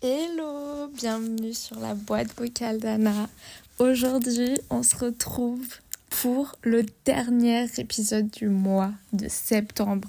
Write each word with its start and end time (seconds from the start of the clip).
Hello, 0.00 0.88
bienvenue 0.94 1.52
sur 1.52 1.78
la 1.78 1.94
boîte 1.94 2.34
vocale 2.38 2.78
d'Anna. 2.78 3.28
Aujourd'hui, 3.78 4.54
on 4.70 4.82
se 4.82 4.96
retrouve 4.96 5.66
pour 6.22 6.56
le 6.62 6.86
dernier 7.04 7.66
épisode 7.76 8.30
du 8.30 8.48
mois 8.48 8.92
de 9.12 9.28
septembre. 9.28 10.08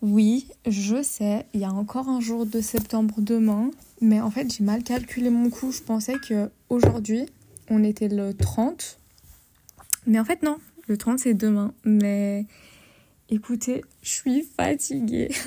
Oui, 0.00 0.48
je 0.66 1.02
sais, 1.02 1.44
il 1.52 1.60
y 1.60 1.64
a 1.64 1.70
encore 1.70 2.08
un 2.08 2.20
jour 2.20 2.46
de 2.46 2.62
septembre 2.62 3.16
demain, 3.18 3.70
mais 4.00 4.22
en 4.22 4.30
fait, 4.30 4.50
j'ai 4.50 4.64
mal 4.64 4.82
calculé 4.82 5.28
mon 5.28 5.50
coup. 5.50 5.70
Je 5.70 5.82
pensais 5.82 6.16
que 6.18 6.50
aujourd'hui, 6.70 7.26
on 7.68 7.84
était 7.84 8.08
le 8.08 8.32
30. 8.32 8.98
Mais 10.06 10.18
en 10.18 10.24
fait, 10.24 10.42
non, 10.42 10.58
le 10.88 10.96
30 10.96 11.18
c'est 11.18 11.34
demain. 11.34 11.74
Mais 11.84 12.46
écoutez, 13.28 13.82
je 14.02 14.10
suis 14.10 14.42
fatiguée. 14.42 15.30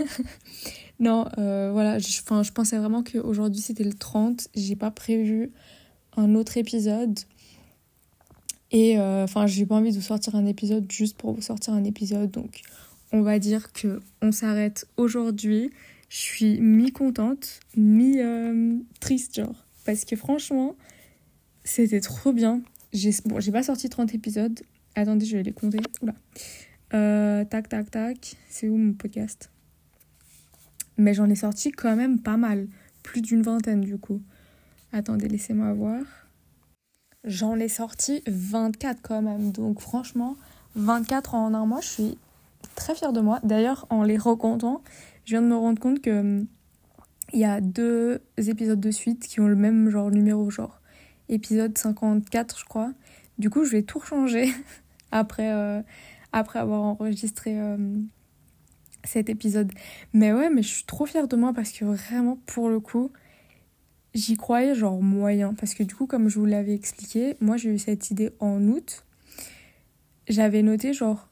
Non, 1.00 1.26
euh, 1.38 1.70
voilà, 1.72 1.98
je, 1.98 2.22
pensais 2.52 2.78
vraiment 2.78 3.04
qu'aujourd'hui 3.04 3.62
c'était 3.62 3.86
le 3.86 3.94
30. 3.94 4.50
J'ai 4.54 4.76
pas 4.76 4.92
prévu 4.92 5.52
un 6.18 6.36
autre 6.36 6.58
épisode. 6.58 7.20
Et 8.72 9.00
euh, 9.00 9.24
enfin, 9.24 9.48
j'ai 9.48 9.66
pas 9.66 9.76
envie 9.76 9.92
de 9.92 9.96
vous 9.96 10.02
sortir 10.02 10.36
un 10.36 10.46
épisode 10.46 10.92
juste 10.92 11.18
pour 11.18 11.34
vous 11.34 11.42
sortir 11.42 11.74
un 11.74 11.86
épisode. 11.86 12.32
Donc, 12.32 12.62
on 13.12 13.22
va 13.22 13.40
dire 13.40 13.72
que 13.72 14.02
on 14.22 14.32
s'arrête 14.32 14.88
aujourd'hui. 14.98 15.72
Je 16.10 16.18
suis 16.18 16.60
mi-contente, 16.60 17.62
mi-triste, 17.78 19.36
genre. 19.36 19.66
Parce 19.86 20.06
que 20.06 20.16
franchement, 20.16 20.76
c'était 21.64 22.02
trop 22.02 22.34
bien. 22.34 22.62
J'ai 22.92 23.12
bon, 23.26 23.40
pas 23.52 23.64
sorti 23.64 23.90
30 23.90 24.14
épisodes. 24.16 24.60
Attendez, 24.96 25.26
je 25.26 25.38
vais 25.38 25.44
les 25.44 25.52
compter. 25.52 25.80
Oula. 26.02 26.14
Euh, 26.94 27.46
tac, 27.46 27.70
tac, 27.70 27.92
tac. 27.92 28.36
C'est 28.50 28.68
où 28.68 28.78
mon 28.78 28.94
podcast? 28.94 29.52
Mais 30.98 31.14
j'en 31.14 31.30
ai 31.30 31.36
sorti 31.36 31.72
quand 31.72 31.96
même 31.96 32.20
pas 32.20 32.38
mal. 32.38 32.68
Plus 33.04 33.22
d'une 33.22 33.42
vingtaine 33.42 33.82
du 33.82 33.98
coup. 33.98 34.22
Attendez, 34.92 35.28
laissez-moi 35.28 35.72
voir. 35.74 36.02
J'en 37.24 37.58
ai 37.58 37.68
sorti 37.68 38.24
24 38.28 39.02
quand 39.02 39.22
même. 39.22 39.52
Donc 39.52 39.82
franchement, 39.82 40.36
24 40.76 41.36
en 41.36 41.54
un 41.54 41.66
mois, 41.66 41.82
je 41.82 41.88
suis 41.88 42.18
très 42.76 42.96
fière 42.96 43.14
de 43.14 43.22
moi. 43.22 43.40
D'ailleurs, 43.44 43.86
en 43.90 44.04
les 44.04 44.18
recomptant, 44.18 44.82
je 45.26 45.32
viens 45.32 45.42
de 45.42 45.48
me 45.48 45.56
rendre 45.56 45.80
compte 45.80 46.02
que 46.02 46.20
hum, 46.20 46.48
il 47.34 47.40
y 47.40 47.46
a 47.46 47.62
deux 47.62 48.22
épisodes 48.38 48.80
de 48.80 48.92
suite 48.92 49.28
qui 49.28 49.40
ont 49.40 49.48
le 49.48 49.56
même 49.56 49.90
genre 49.90 50.10
numéro, 50.10 50.50
genre 50.50 50.79
épisode 51.30 51.78
54, 51.78 52.60
je 52.60 52.66
crois. 52.66 52.92
Du 53.38 53.50
coup, 53.50 53.64
je 53.64 53.72
vais 53.72 53.84
tout 53.84 54.02
changer 54.02 54.50
après, 55.12 55.52
euh, 55.52 55.82
après 56.32 56.60
avoir 56.60 56.82
enregistré 56.82 57.60
hum, 57.60 58.08
cet 59.04 59.30
épisode. 59.30 59.72
Mais 60.14 60.34
ouais, 60.34 60.50
mais 60.50 60.62
je 60.62 60.70
suis 60.70 60.84
trop 60.84 61.06
fière 61.06 61.28
de 61.28 61.36
moi 61.36 61.54
parce 61.54 61.72
que 61.72 61.86
vraiment, 61.86 62.38
pour 62.46 62.70
le 62.70 62.80
coup, 62.80 63.12
j'y 64.14 64.36
croyais 64.36 64.76
genre 64.76 65.02
moyen. 65.02 65.54
Parce 65.54 65.74
que 65.74 65.84
du 65.84 65.96
coup, 65.96 66.08
comme 66.08 66.30
je 66.30 66.40
vous 66.40 66.46
l'avais 66.46 66.74
expliqué, 66.74 67.36
moi 67.40 67.58
j'ai 67.58 67.74
eu 67.74 67.80
cette 67.80 68.12
idée 68.12 68.32
en 68.40 68.62
août. 68.68 69.06
J'avais 70.28 70.62
noté 70.62 70.94
genre 70.94 71.30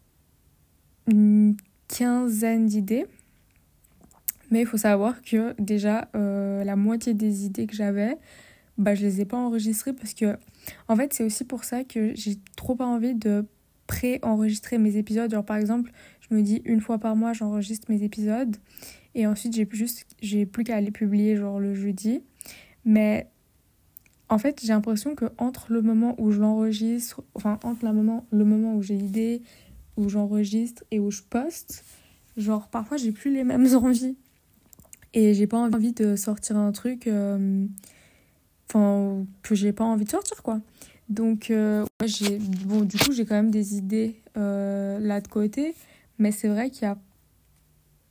une 1.07 1.55
quinzaine 1.87 2.67
d'idées. 2.67 3.05
Mais 4.49 4.61
il 4.61 4.65
faut 4.65 4.77
savoir 4.77 5.21
que 5.21 5.53
déjà, 5.59 6.09
euh, 6.15 6.63
la 6.63 6.75
moitié 6.77 7.13
des 7.13 7.45
idées 7.45 7.67
que 7.67 7.75
j'avais, 7.75 8.17
bah, 8.77 8.95
je 8.95 9.01
les 9.01 9.21
ai 9.21 9.25
pas 9.25 9.37
enregistrées 9.37 9.93
parce 9.93 10.13
que, 10.13 10.37
en 10.87 10.95
fait, 10.95 11.13
c'est 11.13 11.23
aussi 11.23 11.43
pour 11.43 11.63
ça 11.63 11.83
que 11.83 12.13
j'ai 12.15 12.37
trop 12.55 12.75
pas 12.75 12.85
envie 12.85 13.15
de 13.15 13.45
pré-enregistrer 13.87 14.77
mes 14.77 14.97
épisodes. 14.97 15.31
Genre, 15.31 15.45
par 15.45 15.57
exemple, 15.57 15.91
je 16.19 16.35
me 16.35 16.41
dis 16.41 16.61
une 16.65 16.81
fois 16.81 16.97
par 16.97 17.15
mois, 17.15 17.33
j'enregistre 17.33 17.89
mes 17.89 18.03
épisodes. 18.03 18.55
Et 19.15 19.25
ensuite, 19.25 19.55
j'ai 19.55 19.67
juste, 19.71 20.05
j'ai 20.21 20.45
plus 20.45 20.63
qu'à 20.63 20.79
les 20.79 20.91
publier 20.91 21.37
genre 21.37 21.59
le 21.59 21.73
jeudi. 21.73 22.21
Mais 22.85 23.27
en 24.29 24.37
fait, 24.37 24.61
j'ai 24.61 24.73
l'impression 24.73 25.15
que 25.15 25.25
entre 25.37 25.71
le 25.71 25.81
moment 25.81 26.15
où 26.19 26.31
je 26.31 26.39
l'enregistre, 26.39 27.23
enfin 27.33 27.59
entre 27.63 27.85
le 27.85 27.93
moment, 27.93 28.25
le 28.31 28.45
moment 28.45 28.75
où 28.75 28.81
j'ai 28.81 28.95
l'idée, 28.95 29.41
où 29.95 30.09
j'enregistre 30.09 30.83
et 30.91 30.99
où 30.99 31.09
je 31.09 31.21
poste, 31.23 31.83
genre 32.35 32.67
parfois 32.67 32.97
j'ai 32.97 33.11
plus 33.11 33.33
les 33.33 33.43
mêmes 33.43 33.67
envies. 33.75 34.15
Et 35.13 35.33
j'ai 35.33 35.47
pas 35.47 35.57
envie 35.57 35.93
de 35.93 36.15
sortir 36.15 36.57
un 36.57 36.71
truc 36.71 37.07
euh, 37.07 37.65
enfin 38.69 39.25
que 39.43 39.55
j'ai 39.55 39.73
pas 39.73 39.83
envie 39.83 40.05
de 40.05 40.09
sortir 40.09 40.43
quoi. 40.43 40.59
Donc 41.09 41.51
euh, 41.51 41.85
j'ai 42.05 42.37
bon 42.37 42.81
du 42.81 42.97
coup, 42.97 43.11
j'ai 43.11 43.25
quand 43.25 43.35
même 43.35 43.51
des 43.51 43.75
idées 43.75 44.15
euh, 44.35 44.99
là 44.99 45.21
de 45.21 45.27
côté, 45.27 45.75
mais 46.19 46.31
c'est 46.31 46.47
vrai 46.47 46.69
qu'il 46.69 46.83
y 46.83 46.91
a 46.91 46.97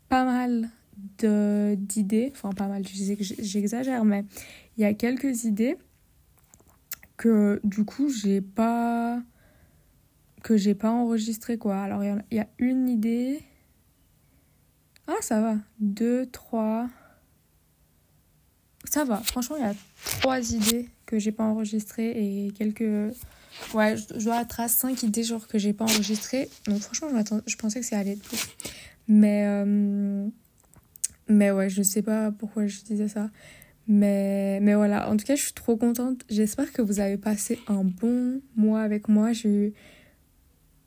pas 0.09 0.25
mal 0.25 0.71
d'idées, 1.19 2.33
enfin 2.35 2.51
pas 2.53 2.69
mal, 2.69 2.83
j'exagère, 2.87 4.05
mais 4.05 4.25
il 4.77 4.83
y 4.83 4.85
a 4.85 4.95
quelques 4.95 5.45
idées 5.45 5.77
que 7.17 7.61
du 7.65 7.85
coup 7.85 8.09
j'ai 8.09 8.41
pas 8.41 9.21
que 10.43 10.57
j'ai 10.57 10.75
pas 10.75 10.91
enregistré 10.91 11.59
quoi. 11.59 11.79
Alors 11.81 12.05
il 12.05 12.23
y, 12.31 12.39
a 12.39 12.47
une 12.59 12.89
idée. 12.89 13.43
Ah 15.07 15.17
ça 15.21 15.41
va. 15.41 15.57
Deux, 15.81 16.27
trois. 16.27 16.89
Ça 18.97 19.05
va. 19.05 19.19
Franchement 19.19 19.57
il 19.57 19.63
y 19.63 19.67
a 19.67 19.75
trois 20.21 20.41
idées 20.53 20.89
que 21.05 21.19
j'ai 21.19 21.31
pas 21.31 21.45
enregistrées 21.45 22.13
et 22.17 22.51
quelques 22.53 23.13
Ouais, 23.75 23.95
je 23.97 24.25
dois 24.25 24.45
à 24.59 24.69
5 24.69 25.03
idées 25.03 25.23
genre 25.23 25.47
que 25.47 25.59
j'ai 25.59 25.75
pas 25.75 25.85
enregistrées. 25.85 26.49
Donc 26.67 26.81
franchement, 26.81 27.09
je, 27.47 27.57
pensais 27.57 27.81
que 27.81 27.85
c'est 27.87 28.03
de 28.03 28.21
plus. 28.21 28.39
Mais, 29.07 29.45
euh, 29.47 30.27
mais 31.29 31.51
ouais, 31.51 31.69
je 31.69 31.83
sais 31.83 32.01
pas 32.01 32.33
pourquoi 32.33 32.67
je 32.67 32.81
disais 32.81 33.09
ça. 33.09 33.29
Mais, 33.87 34.61
mais 34.61 34.75
voilà, 34.75 35.11
en 35.11 35.17
tout 35.17 35.27
cas, 35.27 35.37
je 35.37 35.43
suis 35.43 35.53
trop 35.53 35.77
contente. 35.77 36.23
J'espère 36.31 36.73
que 36.73 36.81
vous 36.81 36.99
avez 36.99 37.19
passé 37.19 37.59
un 37.69 37.85
bon 37.85 38.41
mois 38.57 38.81
avec 38.81 39.09
moi. 39.09 39.33
J'ai 39.33 39.49
eu 39.49 39.75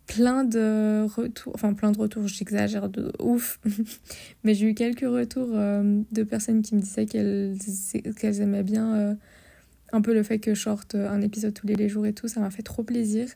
plein 0.10 0.44
de 0.44 1.06
retours, 1.16 1.54
enfin 1.54 1.74
plein 1.76 1.92
de 1.92 2.00
retours, 2.00 2.28
j'exagère 2.28 2.90
de 2.90 3.12
ouf, 3.20 3.60
mais 4.44 4.56
j'ai 4.56 4.68
eu 4.68 4.74
quelques 4.74 5.02
retours 5.02 5.50
euh, 5.54 6.02
de 6.12 6.24
personnes 6.24 6.64
qui 6.64 6.74
me 6.74 6.82
disaient 6.82 7.06
qu'elles 7.06 7.56
qu'elles 8.20 8.42
aimaient 8.42 8.64
bien 8.64 8.96
euh, 8.96 9.16
un 9.94 10.02
peu 10.02 10.16
le 10.16 10.24
fait 10.24 10.40
que 10.40 10.56
je 10.56 10.62
sorte 10.62 10.96
un 10.96 11.22
épisode 11.22 11.54
tous 11.54 11.68
les 11.68 11.88
jours 11.90 12.08
et 12.08 12.14
tout, 12.14 12.28
ça 12.28 12.40
m'a 12.40 12.50
fait 12.50 12.64
trop 12.64 12.82
plaisir. 12.82 13.28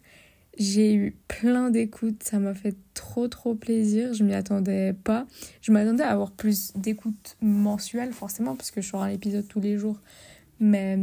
J'ai 0.57 0.95
eu 0.95 1.16
plein 1.28 1.69
d'écoutes, 1.69 2.23
ça 2.23 2.39
m'a 2.39 2.56
fait 2.56 2.75
trop 2.95 3.28
trop 3.28 3.55
plaisir. 3.55 4.13
Je 4.13 4.23
m'y 4.23 4.35
attendais 4.35 4.94
pas. 4.94 5.25
Je 5.61 5.72
m'attendais 5.72 6.03
à 6.03 6.11
avoir 6.11 6.31
plus 6.31 6.73
d'écoutes 6.75 7.38
mensuelles 7.41 8.13
forcément 8.13 8.55
parce 8.55 8.69
que 8.69 8.79
je 8.79 8.90
sors 8.90 9.01
un 9.01 9.09
épisode 9.09 9.47
tous 9.47 9.59
les 9.59 9.78
jours. 9.78 10.00
Mais 10.59 10.95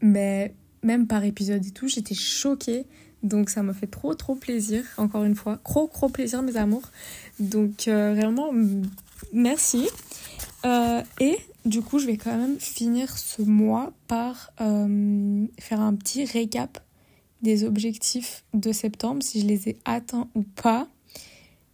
mais 0.00 0.54
même 0.82 1.06
par 1.06 1.24
épisode 1.24 1.64
et 1.66 1.72
tout, 1.72 1.88
j'étais 1.88 2.14
choquée. 2.14 2.86
Donc 3.22 3.50
ça 3.50 3.62
m'a 3.62 3.74
fait 3.74 3.86
trop 3.86 4.14
trop 4.14 4.34
plaisir 4.34 4.84
encore 4.96 5.24
une 5.24 5.34
fois. 5.34 5.58
Gros 5.64 5.88
gros 5.88 6.08
plaisir 6.08 6.42
mes 6.42 6.56
amours. 6.56 6.88
Donc 7.38 7.88
euh, 7.88 8.14
vraiment 8.14 8.50
merci. 9.32 9.88
Euh, 10.64 11.02
et 11.20 11.36
du 11.64 11.82
coup, 11.82 11.98
je 11.98 12.06
vais 12.06 12.16
quand 12.16 12.36
même 12.36 12.58
finir 12.58 13.16
ce 13.16 13.42
mois 13.42 13.92
par 14.08 14.52
euh, 14.60 15.46
faire 15.58 15.80
un 15.80 15.94
petit 15.94 16.24
récap 16.24 16.82
des 17.42 17.64
objectifs 17.64 18.44
de 18.52 18.72
septembre, 18.72 19.22
si 19.22 19.40
je 19.40 19.46
les 19.46 19.68
ai 19.68 19.78
atteints 19.84 20.28
ou 20.34 20.42
pas. 20.42 20.88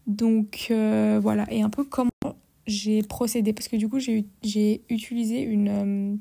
Donc 0.07 0.67
voilà, 0.71 1.45
et 1.51 1.63
un 1.63 1.71
peu 1.71 1.83
comment 1.83 2.11
j'ai 2.69 3.03
procédé, 3.03 3.53
parce 3.53 3.67
que 3.67 3.77
du 3.77 3.89
coup, 3.89 3.99
j'ai 3.99 4.25
utilisé 4.89 5.41
une 5.41 6.21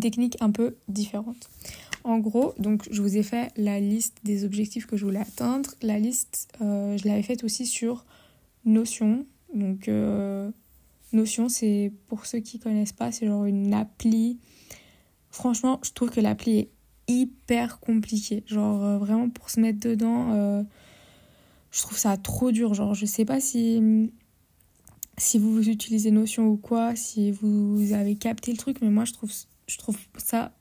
technique 0.00 0.36
un 0.40 0.50
peu 0.50 0.74
différente. 0.88 1.48
En 2.04 2.18
gros, 2.18 2.54
donc 2.58 2.86
je 2.90 3.00
vous 3.00 3.16
ai 3.16 3.22
fait 3.22 3.50
la 3.56 3.80
liste 3.80 4.18
des 4.24 4.44
objectifs 4.44 4.86
que 4.86 4.96
je 4.96 5.04
voulais 5.04 5.20
atteindre. 5.20 5.70
La 5.82 5.98
liste, 5.98 6.48
je 6.60 7.08
l'avais 7.08 7.22
faite 7.22 7.44
aussi 7.44 7.64
sur 7.66 8.04
Notion. 8.66 9.26
Donc 9.54 9.88
Notion, 11.14 11.48
c'est 11.48 11.92
pour 12.08 12.26
ceux 12.26 12.40
qui 12.40 12.58
connaissent 12.58 12.92
pas, 12.92 13.12
c'est 13.12 13.26
genre 13.26 13.44
une 13.44 13.72
appli. 13.72 14.38
Franchement, 15.30 15.80
je 15.82 15.92
trouve 15.92 16.10
que 16.10 16.20
l'appli 16.20 16.58
est 16.58 16.70
hyper 17.08 17.80
compliquée. 17.80 18.42
Genre 18.46 18.84
euh, 18.84 18.98
vraiment 18.98 19.28
pour 19.30 19.50
se 19.50 19.60
mettre 19.60 19.80
dedans, 19.80 20.32
euh, 20.32 20.62
je 21.70 21.80
trouve 21.82 21.96
ça 21.96 22.16
trop 22.16 22.50
dur. 22.50 22.74
Genre 22.74 22.94
je 22.94 23.06
sais 23.06 23.24
pas 23.24 23.40
si 23.40 23.80
vous 25.38 25.68
utilisez 25.68 26.10
Notion 26.10 26.48
ou 26.48 26.56
quoi, 26.56 26.96
si 26.96 27.30
vous 27.30 27.92
avez 27.92 28.16
capté 28.16 28.52
le 28.52 28.58
truc, 28.58 28.78
mais 28.82 28.90
moi 28.90 29.04
je 29.04 29.12
trouve 29.12 29.98
ça 30.18 30.52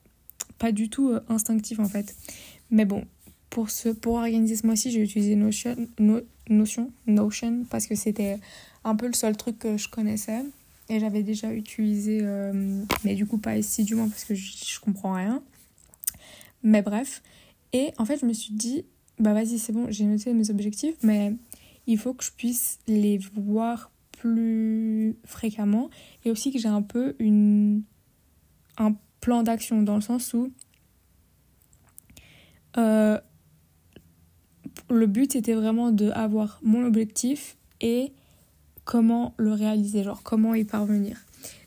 pas 0.60 0.72
du 0.72 0.90
tout 0.90 1.10
euh, 1.10 1.22
instinctif 1.30 1.80
en 1.80 1.88
fait. 1.88 2.16
Mais 2.72 2.86
bon, 2.86 3.06
pour 3.50 3.70
ce 3.70 3.90
pour 3.90 4.16
organiser 4.16 4.56
ce 4.56 4.66
mois-ci, 4.66 4.92
j'ai 4.92 5.02
utilisé 5.02 5.36
Notion, 5.36 5.76
Notion, 6.50 6.92
Notion 7.08 7.66
parce 7.70 7.88
que 7.88 7.96
c'était 7.96 8.40
un 8.84 8.96
peu 8.96 9.08
le 9.08 9.14
seul 9.14 9.38
truc 9.38 9.60
que 9.60 9.78
je 9.78 9.90
connaissais. 9.90 10.44
Et 10.90 11.00
j'avais 11.00 11.24
déjà 11.24 11.52
utilisé, 11.54 12.20
euh, 12.24 12.84
mais 13.06 13.16
du 13.16 13.26
coup 13.26 13.38
pas 13.38 13.52
assidûment 13.52 14.10
parce 14.10 14.26
que 14.26 14.36
je, 14.36 14.52
je 14.66 14.80
comprends 14.80 15.14
rien. 15.14 15.42
Mais 16.62 16.82
bref. 16.82 17.22
Et 17.72 17.92
en 17.98 18.06
fait, 18.06 18.20
je 18.20 18.26
me 18.26 18.34
suis 18.34 18.54
dit, 18.54 18.86
bah 19.20 19.34
vas-y, 19.34 19.60
c'est 19.60 19.74
bon, 19.74 19.88
j'ai 19.90 20.06
noté 20.06 20.34
mes 20.34 20.50
objectifs, 20.50 20.96
mais 21.02 21.34
il 21.88 21.98
faut 21.98 22.14
que 22.14 22.24
je 22.24 22.32
puisse 22.32 22.80
les 22.88 23.18
voir 23.18 23.92
plus 24.12 25.16
fréquemment 25.26 25.90
et 26.24 26.32
aussi 26.32 26.52
que 26.52 26.60
j'ai 26.60 26.70
un 26.70 26.82
peu 26.82 27.16
une, 27.20 27.84
un 28.78 28.96
plan 29.24 29.42
d'action 29.42 29.82
dans 29.84 29.96
le 29.96 30.02
sens 30.02 30.34
où 30.34 30.52
euh, 32.78 33.18
le 34.90 35.08
but 35.08 35.38
était 35.38 35.54
vraiment 35.54 35.92
d'avoir 35.92 36.60
mon 36.62 36.86
objectif 36.86 37.56
et 37.80 38.12
comment 38.84 39.34
le 39.38 39.54
réaliser, 39.54 40.04
genre 40.04 40.24
comment 40.24 40.56
y 40.56 40.66
parvenir. 40.66 41.24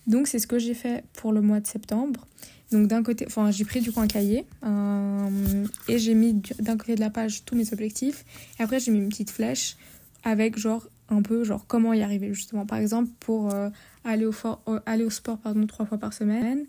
Donc 0.06 0.26
c'est 0.26 0.38
ce 0.38 0.46
que 0.46 0.58
j'ai 0.58 0.74
fait 0.74 1.02
pour 1.14 1.32
le 1.32 1.40
mois 1.40 1.60
de 1.60 1.66
septembre. 1.66 2.26
Donc 2.72 2.88
d'un 2.88 3.02
côté, 3.02 3.24
enfin 3.26 3.50
j'ai 3.50 3.64
pris 3.64 3.80
du 3.80 3.90
coup 3.90 4.00
un 4.00 4.06
cahier 4.06 4.44
euh, 4.64 5.64
et 5.88 5.98
j'ai 5.98 6.14
mis 6.14 6.34
d'un 6.58 6.76
côté 6.76 6.94
de 6.94 7.00
la 7.00 7.10
page 7.10 7.46
tous 7.46 7.56
mes 7.56 7.72
objectifs. 7.72 8.26
Et 8.60 8.62
après 8.62 8.80
j'ai 8.80 8.90
mis 8.90 8.98
une 8.98 9.08
petite 9.08 9.30
flèche 9.30 9.78
avec 10.24 10.58
genre 10.58 10.86
un 11.08 11.22
peu 11.22 11.42
genre 11.42 11.64
comment 11.66 11.94
y 11.94 12.02
arriver 12.02 12.34
justement. 12.34 12.66
Par 12.66 12.78
exemple 12.78 13.08
pour 13.18 13.54
euh, 13.54 13.70
aller, 14.04 14.26
au 14.26 14.34
euh, 14.68 14.80
aller 14.84 15.04
au 15.04 15.10
sport 15.10 15.38
pardon, 15.38 15.66
trois 15.66 15.86
fois 15.86 15.96
par 15.96 16.12
semaine, 16.12 16.66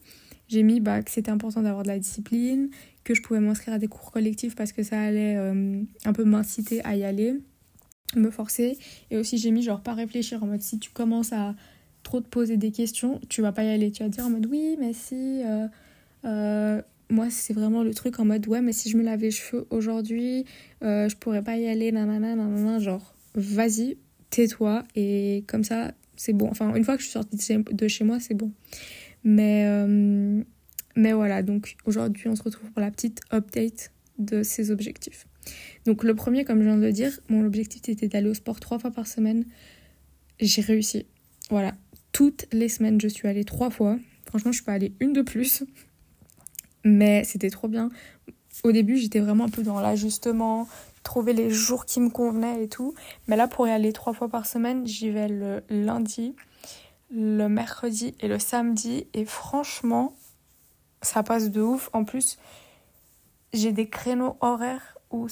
j'ai 0.47 0.63
mis 0.63 0.79
bah, 0.79 1.01
que 1.01 1.11
c'était 1.11 1.31
important 1.31 1.61
d'avoir 1.61 1.83
de 1.83 1.89
la 1.89 1.99
discipline, 1.99 2.69
que 3.03 3.13
je 3.13 3.21
pouvais 3.21 3.39
m'inscrire 3.39 3.75
à 3.75 3.79
des 3.79 3.87
cours 3.87 4.11
collectifs 4.11 4.55
parce 4.55 4.71
que 4.71 4.83
ça 4.83 4.99
allait 4.99 5.35
un 5.35 6.13
peu 6.13 6.23
m'inciter 6.23 6.83
à 6.83 6.95
y 6.95 7.03
aller, 7.03 7.35
me 8.15 8.29
forcer. 8.31 8.77
Et 9.11 9.17
aussi 9.17 9.37
j'ai 9.37 9.51
mis 9.51 9.63
genre 9.63 9.81
pas 9.81 9.93
réfléchir 9.93 10.43
en 10.43 10.47
mode 10.47 10.61
si 10.61 10.79
tu 10.79 10.91
commences 10.91 11.33
à 11.33 11.55
trop 12.07 12.21
te 12.21 12.27
poser 12.27 12.55
des 12.55 12.71
questions, 12.71 13.19
tu 13.27 13.41
vas 13.41 13.51
pas 13.51 13.63
y 13.63 13.69
aller. 13.69 13.91
Tu 13.91 14.01
vas 14.01 14.09
dire 14.09 14.25
en 14.25 14.29
mode 14.29 14.45
oui, 14.45 14.77
mais 14.79 14.93
si. 14.93 15.43
Euh, 15.43 15.67
euh, 16.25 16.81
moi, 17.09 17.27
c'est 17.29 17.53
vraiment 17.53 17.83
le 17.83 17.93
truc 17.93 18.19
en 18.19 18.25
mode 18.25 18.47
ouais, 18.47 18.61
mais 18.61 18.73
si 18.73 18.89
je 18.89 18.97
me 18.97 19.03
lave 19.03 19.21
les 19.21 19.31
cheveux 19.31 19.65
aujourd'hui, 19.69 20.45
euh, 20.83 21.07
je 21.07 21.15
pourrais 21.15 21.41
pas 21.41 21.57
y 21.57 21.67
aller, 21.67 21.91
nanana, 21.91 22.35
nanana. 22.35 22.79
Genre, 22.79 23.13
vas-y, 23.35 23.97
tais-toi 24.29 24.83
et 24.95 25.43
comme 25.47 25.63
ça, 25.63 25.93
c'est 26.15 26.33
bon. 26.33 26.49
Enfin, 26.49 26.73
une 26.75 26.83
fois 26.83 26.95
que 26.95 27.01
je 27.01 27.07
suis 27.07 27.13
sortie 27.13 27.37
de 27.71 27.87
chez, 27.87 28.03
moi, 28.03 28.19
c'est 28.19 28.33
bon. 28.33 28.51
Mais, 29.23 29.65
mais 30.95 31.13
voilà, 31.13 31.43
donc 31.43 31.75
aujourd'hui, 31.85 32.27
on 32.27 32.35
se 32.35 32.43
retrouve 32.43 32.71
pour 32.71 32.81
la 32.81 32.91
petite 32.91 33.21
update 33.31 33.91
de 34.17 34.43
ces 34.43 34.71
objectifs. 34.71 35.27
Donc, 35.85 36.03
le 36.03 36.15
premier, 36.15 36.43
comme 36.43 36.59
je 36.59 36.65
viens 36.65 36.77
de 36.77 36.81
le 36.81 36.91
dire, 36.91 37.19
mon 37.29 37.45
objectif 37.45 37.87
était 37.87 38.07
d'aller 38.07 38.29
au 38.29 38.33
sport 38.33 38.59
trois 38.59 38.79
fois 38.79 38.91
par 38.91 39.07
semaine. 39.07 39.45
J'ai 40.39 40.61
réussi. 40.61 41.05
Voilà, 41.49 41.75
toutes 42.11 42.45
les 42.51 42.69
semaines. 42.69 42.99
Je 42.99 43.07
suis 43.07 43.27
allée 43.27 43.45
trois 43.45 43.69
fois. 43.69 43.97
Franchement, 44.25 44.51
je 44.51 44.63
pas 44.63 44.73
allée 44.73 44.93
une 44.99 45.13
de 45.13 45.21
plus. 45.21 45.63
Mais 46.83 47.23
c'était 47.23 47.49
trop 47.49 47.67
bien. 47.67 47.89
Au 48.63 48.71
début, 48.71 48.97
j'étais 48.97 49.19
vraiment 49.19 49.45
un 49.45 49.49
peu 49.49 49.63
dans 49.63 49.79
l'ajustement, 49.79 50.67
trouver 51.03 51.33
les 51.33 51.49
jours 51.49 51.85
qui 51.85 51.99
me 51.99 52.09
convenaient 52.09 52.63
et 52.63 52.67
tout. 52.67 52.93
Mais 53.27 53.35
là, 53.35 53.47
pour 53.47 53.67
y 53.67 53.71
aller 53.71 53.93
trois 53.93 54.13
fois 54.13 54.29
par 54.29 54.45
semaine, 54.45 54.85
j'y 54.85 55.09
vais 55.09 55.27
le 55.27 55.63
lundi, 55.69 56.35
le 57.09 57.47
mercredi 57.47 58.15
et 58.19 58.27
le 58.27 58.39
samedi. 58.39 59.07
Et 59.13 59.25
franchement, 59.25 60.13
ça 61.01 61.23
passe 61.23 61.49
de 61.49 61.61
ouf. 61.61 61.89
En 61.93 62.03
plus, 62.03 62.37
j'ai 63.53 63.71
des 63.71 63.89
créneaux 63.89 64.37
horaires 64.41 64.97
où 65.11 65.27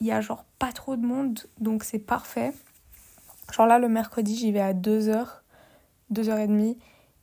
il 0.00 0.06
y 0.06 0.12
a 0.12 0.20
genre 0.20 0.44
pas 0.58 0.72
trop 0.72 0.96
de 0.96 1.04
monde, 1.04 1.40
donc 1.58 1.84
c'est 1.84 1.98
parfait. 1.98 2.52
Genre 3.52 3.66
là, 3.66 3.78
le 3.78 3.88
mercredi, 3.88 4.36
j'y 4.36 4.52
vais 4.52 4.60
à 4.60 4.72
2h 4.72 5.40
2h30 6.12 6.76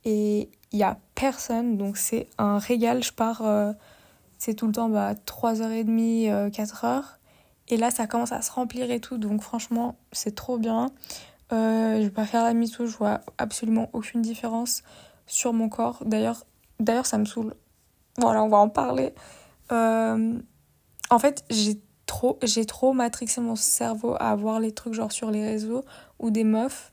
et 0.04 0.50
il 0.72 0.78
y 0.78 0.82
a 0.82 0.98
personne 1.14 1.76
donc 1.76 1.96
c'est 1.96 2.28
un 2.38 2.58
régal 2.58 3.02
je 3.02 3.12
pars 3.12 3.42
euh, 3.42 3.72
c'est 4.38 4.54
tout 4.54 4.66
le 4.66 4.72
temps 4.72 4.88
bah, 4.88 5.14
3h30 5.14 6.50
4h 6.50 6.84
euh, 6.84 7.02
et 7.68 7.76
là 7.76 7.90
ça 7.90 8.06
commence 8.06 8.32
à 8.32 8.42
se 8.42 8.50
remplir 8.50 8.90
et 8.90 9.00
tout 9.00 9.18
donc 9.18 9.42
franchement 9.42 9.96
c'est 10.12 10.34
trop 10.34 10.58
bien 10.58 10.90
euh, 11.52 11.96
je 11.96 12.02
vais 12.04 12.10
pas 12.10 12.26
faire 12.26 12.44
la 12.44 12.54
miso 12.54 12.86
je 12.86 12.96
vois 12.96 13.20
absolument 13.38 13.88
aucune 13.92 14.22
différence 14.22 14.82
sur 15.26 15.52
mon 15.52 15.68
corps 15.68 16.02
d'ailleurs 16.04 16.44
d'ailleurs 16.80 17.06
ça 17.06 17.18
me 17.18 17.24
saoule 17.24 17.54
voilà 18.18 18.42
on 18.42 18.48
va 18.48 18.58
en 18.58 18.68
parler 18.68 19.14
en 19.70 21.18
fait 21.18 21.44
j'ai 21.50 21.80
trop 22.06 22.38
j'ai 22.42 22.64
trop 22.64 22.92
matrixé 22.92 23.40
mon 23.40 23.56
cerveau 23.56 24.16
à 24.18 24.34
voir 24.34 24.60
les 24.60 24.72
trucs 24.72 24.94
genre 24.94 25.12
sur 25.12 25.30
les 25.30 25.44
réseaux 25.44 25.84
ou 26.18 26.30
des 26.30 26.44
meufs 26.44 26.92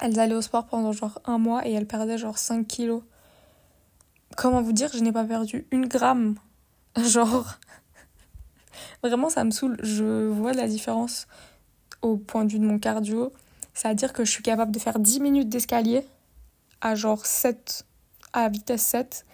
elles 0.00 0.20
allaient 0.20 0.34
au 0.34 0.42
sport 0.42 0.66
pendant 0.66 0.92
genre 0.92 1.20
un 1.24 1.38
mois 1.38 1.66
et 1.66 1.72
elles 1.72 1.86
perdaient 1.86 2.18
genre 2.18 2.38
5 2.38 2.66
kilos. 2.66 3.02
Comment 4.36 4.60
vous 4.60 4.72
dire, 4.72 4.90
je 4.92 4.98
n'ai 4.98 5.12
pas 5.12 5.24
perdu 5.24 5.66
une 5.70 5.86
gramme. 5.86 6.36
Genre, 6.96 7.58
vraiment 9.02 9.30
ça 9.30 9.44
me 9.44 9.50
saoule. 9.50 9.78
Je 9.82 10.26
vois 10.26 10.52
la 10.52 10.66
différence 10.66 11.26
au 12.02 12.16
point 12.16 12.44
de 12.44 12.52
vue 12.52 12.58
de 12.58 12.64
mon 12.66 12.78
cardio. 12.78 13.32
C'est-à-dire 13.76 14.14
que 14.14 14.24
je 14.24 14.30
suis 14.30 14.42
capable 14.42 14.72
de 14.72 14.78
faire 14.78 14.98
10 14.98 15.20
minutes 15.20 15.50
d'escalier 15.50 16.02
à 16.80 16.94
genre 16.94 17.26
7, 17.26 17.84
à 18.32 18.48
vitesse 18.48 18.80
7. 18.80 19.26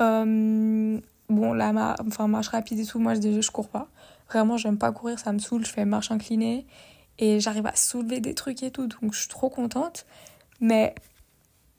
Euh, 0.00 1.00
bon, 1.28 1.52
là, 1.52 1.72
ma, 1.72 1.96
enfin, 2.06 2.28
marche 2.28 2.46
rapide 2.48 2.78
et 2.78 2.86
tout, 2.86 3.00
moi 3.00 3.14
je, 3.14 3.40
je 3.40 3.50
cours 3.50 3.68
pas. 3.68 3.88
Vraiment, 4.28 4.56
j'aime 4.56 4.78
pas 4.78 4.92
courir, 4.92 5.18
ça 5.18 5.32
me 5.32 5.40
saoule. 5.40 5.66
Je 5.66 5.72
fais 5.72 5.84
marche 5.84 6.12
inclinée 6.12 6.64
et 7.18 7.40
j'arrive 7.40 7.66
à 7.66 7.74
soulever 7.74 8.20
des 8.20 8.34
trucs 8.34 8.62
et 8.62 8.70
tout, 8.70 8.86
donc 8.86 9.14
je 9.14 9.18
suis 9.18 9.28
trop 9.28 9.50
contente. 9.50 10.06
Mais 10.60 10.94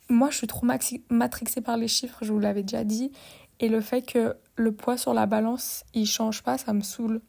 moi, 0.09 0.29
je 0.29 0.35
suis 0.35 0.47
trop 0.47 0.67
matrixée 1.09 1.61
par 1.61 1.77
les 1.77 1.87
chiffres, 1.87 2.17
je 2.21 2.33
vous 2.33 2.39
l'avais 2.39 2.63
déjà 2.63 2.83
dit, 2.83 3.13
et 3.61 3.69
le 3.69 3.79
fait 3.79 4.01
que 4.01 4.35
le 4.57 4.73
poids 4.73 4.97
sur 4.97 5.13
la 5.13 5.25
balance, 5.25 5.85
il 5.93 6.05
change 6.05 6.43
pas, 6.43 6.57
ça 6.57 6.73
me 6.73 6.81
saoule. 6.81 7.21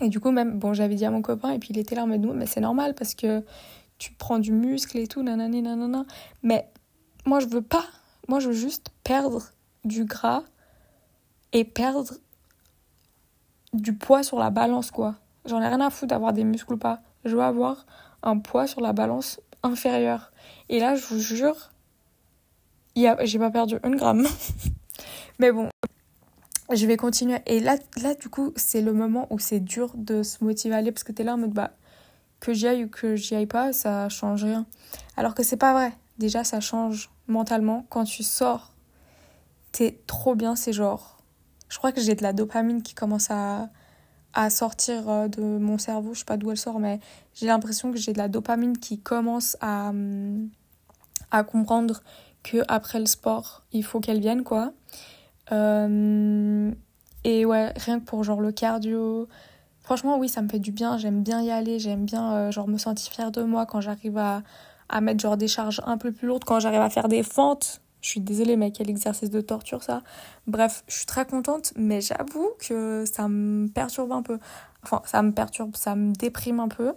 Et 0.00 0.08
du 0.08 0.20
coup, 0.20 0.30
même, 0.30 0.60
bon, 0.60 0.74
j'avais 0.74 0.94
dit 0.94 1.04
à 1.04 1.10
mon 1.10 1.22
copain, 1.22 1.50
et 1.50 1.58
puis 1.58 1.70
il 1.70 1.78
était 1.78 1.96
là 1.96 2.04
en 2.04 2.06
mode, 2.06 2.24
mais 2.36 2.46
c'est 2.46 2.60
normal 2.60 2.94
parce 2.94 3.16
que 3.16 3.42
tu 3.98 4.12
prends 4.12 4.38
du 4.38 4.52
muscle 4.52 4.98
et 4.98 5.06
tout, 5.06 5.22
nanani, 5.22 5.62
nanana. 5.62 6.04
Mais 6.42 6.70
moi, 7.24 7.40
je 7.40 7.46
veux 7.46 7.62
pas. 7.62 7.84
Moi, 8.28 8.40
je 8.40 8.48
veux 8.48 8.54
juste 8.54 8.90
perdre 9.04 9.42
du 9.84 10.04
gras 10.04 10.42
et 11.52 11.64
perdre 11.64 12.14
du 13.72 13.94
poids 13.94 14.22
sur 14.22 14.38
la 14.38 14.50
balance, 14.50 14.90
quoi. 14.90 15.16
J'en 15.44 15.60
ai 15.60 15.68
rien 15.68 15.80
à 15.80 15.90
foutre 15.90 16.08
d'avoir 16.10 16.32
des 16.32 16.44
muscles 16.44 16.74
ou 16.74 16.78
pas 16.78 17.00
je 17.26 17.32
dois 17.32 17.46
avoir 17.46 17.86
un 18.22 18.38
poids 18.38 18.66
sur 18.66 18.80
la 18.80 18.92
balance 18.92 19.40
inférieur. 19.62 20.30
Et 20.68 20.80
là, 20.80 20.94
je 20.94 21.04
vous 21.06 21.18
jure, 21.18 21.72
j'ai 22.94 23.38
pas 23.38 23.50
perdu 23.50 23.76
une 23.84 23.96
gramme. 23.96 24.26
Mais 25.38 25.52
bon, 25.52 25.68
je 26.72 26.86
vais 26.86 26.96
continuer. 26.96 27.38
Et 27.46 27.60
là, 27.60 27.76
là 28.00 28.14
du 28.14 28.28
coup, 28.28 28.52
c'est 28.56 28.80
le 28.80 28.92
moment 28.92 29.26
où 29.30 29.38
c'est 29.38 29.60
dur 29.60 29.92
de 29.94 30.22
se 30.22 30.42
motiver 30.42 30.74
à 30.74 30.78
aller 30.78 30.92
parce 30.92 31.04
que 31.04 31.12
t'es 31.12 31.24
là 31.24 31.34
en 31.34 31.38
mode 31.38 31.52
bah, 31.52 31.72
que 32.46 32.54
j'y 32.54 32.68
aille 32.68 32.84
ou 32.84 32.88
que 32.88 33.16
j'y 33.16 33.34
aille 33.34 33.46
pas, 33.46 33.72
ça 33.72 34.08
change 34.08 34.44
rien. 34.44 34.66
Alors 35.16 35.34
que 35.34 35.42
c'est 35.42 35.56
pas 35.56 35.72
vrai. 35.72 35.92
Déjà, 36.18 36.44
ça 36.44 36.60
change 36.60 37.10
mentalement. 37.26 37.84
Quand 37.90 38.04
tu 38.04 38.22
sors, 38.22 38.72
t'es 39.72 40.00
trop 40.06 40.36
bien. 40.36 40.54
C'est 40.54 40.72
genre, 40.72 41.18
je 41.68 41.76
crois 41.76 41.90
que 41.90 42.00
j'ai 42.00 42.14
de 42.14 42.22
la 42.22 42.32
dopamine 42.32 42.82
qui 42.82 42.94
commence 42.94 43.30
à 43.30 43.68
à 44.32 44.50
sortir 44.50 45.08
euh, 45.08 45.28
de 45.28 45.40
mon 45.40 45.78
cerveau, 45.78 46.12
je 46.12 46.18
sais 46.18 46.26
pas 46.26 46.36
d'où 46.36 46.50
elle 46.50 46.58
sort, 46.58 46.78
mais 46.78 47.00
j'ai 47.32 47.46
l'impression 47.46 47.90
que 47.90 47.96
j'ai 47.96 48.12
de 48.12 48.18
la 48.18 48.28
dopamine 48.28 48.76
qui 48.76 49.00
commence 49.00 49.56
à, 49.62 49.92
à 51.30 51.42
comprendre 51.42 52.02
que 52.42 52.58
après 52.68 52.98
le 52.98 53.06
sport, 53.06 53.64
il 53.72 53.82
faut 53.82 53.98
qu'elle 53.98 54.20
vienne, 54.20 54.44
quoi. 54.44 54.74
Euh, 55.52 56.70
et 57.24 57.46
ouais, 57.46 57.72
rien 57.76 57.98
que 57.98 58.04
pour 58.04 58.24
genre 58.24 58.42
le 58.42 58.52
cardio. 58.52 59.26
Franchement, 59.86 60.18
oui, 60.18 60.28
ça 60.28 60.42
me 60.42 60.48
fait 60.48 60.58
du 60.58 60.72
bien. 60.72 60.98
J'aime 60.98 61.22
bien 61.22 61.40
y 61.40 61.50
aller. 61.50 61.78
J'aime 61.78 62.04
bien 62.04 62.34
euh, 62.34 62.50
genre 62.50 62.66
me 62.66 62.76
sentir 62.76 63.12
fière 63.12 63.30
de 63.30 63.42
moi 63.42 63.66
quand 63.66 63.80
j'arrive 63.80 64.18
à, 64.18 64.42
à 64.88 65.00
mettre 65.00 65.20
genre 65.20 65.36
des 65.36 65.48
charges 65.48 65.80
un 65.86 65.96
peu 65.96 66.10
plus 66.10 66.26
lourdes, 66.26 66.44
quand 66.44 66.60
j'arrive 66.60 66.80
à 66.80 66.90
faire 66.90 67.08
des 67.08 67.22
fentes 67.22 67.80
je 68.06 68.10
suis 68.12 68.20
désolée, 68.20 68.56
mais 68.56 68.70
quel 68.70 68.88
exercice 68.88 69.30
de 69.30 69.40
torture 69.40 69.82
ça. 69.82 70.02
Bref, 70.46 70.84
je 70.86 70.94
suis 70.94 71.06
très 71.06 71.26
contente, 71.26 71.72
mais 71.76 72.00
j'avoue 72.00 72.50
que 72.60 73.04
ça 73.04 73.26
me 73.26 73.66
perturbe 73.66 74.12
un 74.12 74.22
peu. 74.22 74.38
Enfin, 74.84 75.02
ça 75.04 75.22
me 75.22 75.32
perturbe, 75.32 75.74
ça 75.74 75.96
me 75.96 76.12
déprime 76.12 76.60
un 76.60 76.68
peu. 76.68 76.92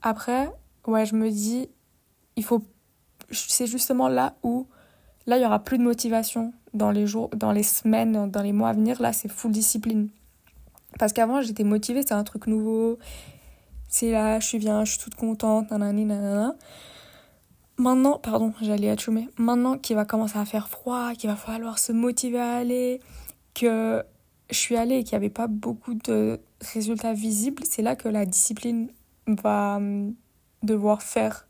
Après, 0.00 0.48
ouais, 0.86 1.06
je 1.06 1.16
me 1.16 1.28
dis, 1.28 1.68
il 2.36 2.44
faut. 2.44 2.62
C'est 3.32 3.66
justement 3.66 4.06
là 4.06 4.36
où. 4.44 4.68
Là, 5.26 5.38
il 5.38 5.42
y 5.42 5.46
aura 5.46 5.58
plus 5.58 5.78
de 5.78 5.82
motivation 5.82 6.52
dans 6.72 6.90
les 6.90 7.06
jours, 7.06 7.30
dans 7.30 7.50
les 7.50 7.62
semaines, 7.62 8.30
dans 8.30 8.42
les 8.42 8.52
mois 8.52 8.68
à 8.68 8.72
venir. 8.74 9.00
Là, 9.00 9.12
c'est 9.12 9.28
full 9.28 9.50
discipline. 9.50 10.08
Parce 10.98 11.12
qu'avant, 11.12 11.42
j'étais 11.42 11.64
motivée, 11.64 12.02
c'est 12.02 12.14
un 12.14 12.24
truc 12.24 12.46
nouveau. 12.46 12.98
C'est 13.88 14.10
là, 14.10 14.40
je 14.40 14.46
suis 14.46 14.58
bien, 14.58 14.84
je 14.84 14.92
suis 14.92 15.00
toute 15.00 15.14
contente, 15.14 15.70
nanani, 15.70 16.04
nanana. 16.04 16.54
Maintenant, 17.76 18.18
pardon, 18.18 18.52
j'allais 18.62 18.88
atchoumer. 18.88 19.28
Maintenant 19.36 19.78
qu'il 19.78 19.96
va 19.96 20.04
commencer 20.04 20.38
à 20.38 20.44
faire 20.44 20.68
froid, 20.68 21.12
qu'il 21.14 21.28
va 21.28 21.36
falloir 21.36 21.78
se 21.78 21.92
motiver 21.92 22.38
à 22.38 22.56
aller, 22.56 23.00
que 23.54 24.04
je 24.50 24.56
suis 24.56 24.76
allée 24.76 24.98
et 24.98 25.04
qu'il 25.04 25.18
n'y 25.18 25.24
avait 25.24 25.30
pas 25.30 25.48
beaucoup 25.48 25.94
de 25.94 26.40
résultats 26.60 27.14
visibles, 27.14 27.64
c'est 27.68 27.82
là 27.82 27.96
que 27.96 28.08
la 28.08 28.26
discipline 28.26 28.90
va 29.26 29.76
hum, 29.76 30.14
devoir 30.62 31.02
faire 31.02 31.48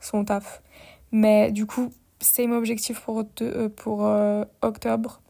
son 0.00 0.24
taf. 0.24 0.62
Mais 1.10 1.50
du 1.52 1.66
coup, 1.66 1.90
c'est 2.20 2.46
mon 2.46 2.56
objectif 2.56 3.00
pour, 3.00 3.24
euh, 3.40 3.68
pour 3.68 4.06
euh, 4.06 4.44
octobre. 4.62 5.20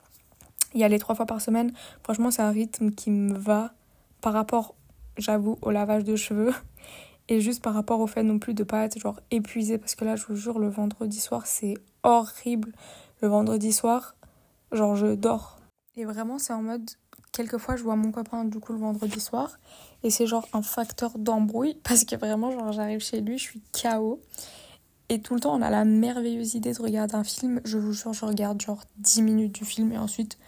Y 0.75 0.85
aller 0.85 0.99
trois 0.99 1.15
fois 1.15 1.27
par 1.27 1.41
semaine. 1.41 1.73
Franchement, 2.03 2.31
c'est 2.31 2.43
un 2.43 2.51
rythme 2.51 2.91
qui 2.91 3.11
me 3.11 3.35
va 3.35 3.73
par 4.21 4.33
rapport 4.33 4.75
j'avoue, 5.19 5.59
au 5.63 5.71
lavage 5.71 6.05
de 6.05 6.17
cheveux. 6.17 6.53
Et 7.29 7.41
juste 7.41 7.63
par 7.63 7.73
rapport 7.73 8.01
au 8.01 8.07
fait 8.07 8.23
non 8.23 8.39
plus 8.39 8.53
de 8.53 8.65
pas 8.65 8.85
être 8.85 8.99
genre 8.99 9.19
épuisée. 9.31 9.79
Parce 9.79 9.95
que 9.95 10.05
là, 10.05 10.15
je 10.17 10.27
vous 10.27 10.37
jure, 10.37 10.59
le 10.59 10.69
vendredi 10.69 11.21
soir, 11.21 11.47
c'est 11.47 11.75
horrible. 12.03 12.73
Le 13.23 13.29
vendredi 13.29 13.73
soir, 13.73 14.15
genre, 14.73 14.95
je 14.95 15.15
dors. 15.15 15.59
Et 15.97 16.05
vraiment, 16.05 16.39
c'est 16.39 16.53
en 16.53 16.63
mode. 16.63 16.91
Quelquefois, 17.33 17.77
je 17.77 17.83
vois 17.83 17.97
mon 17.97 18.13
copain 18.13 18.45
du 18.45 18.61
coup 18.61 18.73
le 18.75 18.79
vendredi 18.79 19.19
soir. 19.21 19.59
Et 20.03 20.11
c'est 20.11 20.27
genre 20.27 20.47
un 20.53 20.63
facteur 20.63 21.19
d'embrouille. 21.19 21.81
Parce 21.83 22.05
que 22.05 22.15
vraiment, 22.17 22.51
genre, 22.51 22.73
j'arrive 22.73 23.01
chez 23.01 23.23
lui, 23.23 23.39
je 23.39 23.45
suis 23.45 23.63
KO. 23.73 24.21
Et 25.09 25.21
tout 25.21 25.35
le 25.35 25.41
temps, 25.41 25.55
on 25.55 25.63
a 25.63 25.71
la 25.71 25.85
merveilleuse 25.85 26.55
idée 26.55 26.73
de 26.73 26.83
regarder 26.83 27.15
un 27.15 27.25
film. 27.25 27.61
Je 27.65 27.79
vous 27.79 27.93
jure, 27.93 28.13
je 28.13 28.25
regarde 28.27 28.61
genre 28.61 28.83
10 28.99 29.23
minutes 29.23 29.53
du 29.53 29.65
film 29.65 29.93
et 29.93 29.99
ensuite, 29.99 30.39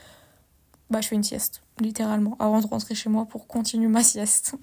bah, 0.91 1.01
je 1.01 1.09
fais 1.09 1.17
une 1.17 1.25
sieste, 1.25 1.63
littéralement, 1.81 2.37
avant 2.39 2.61
de 2.61 2.67
rentrer 2.67 2.95
chez 2.95 3.09
moi 3.09 3.27
pour 3.27 3.47
continuer 3.47 3.89
ma 3.89 4.03
sieste. 4.03 4.55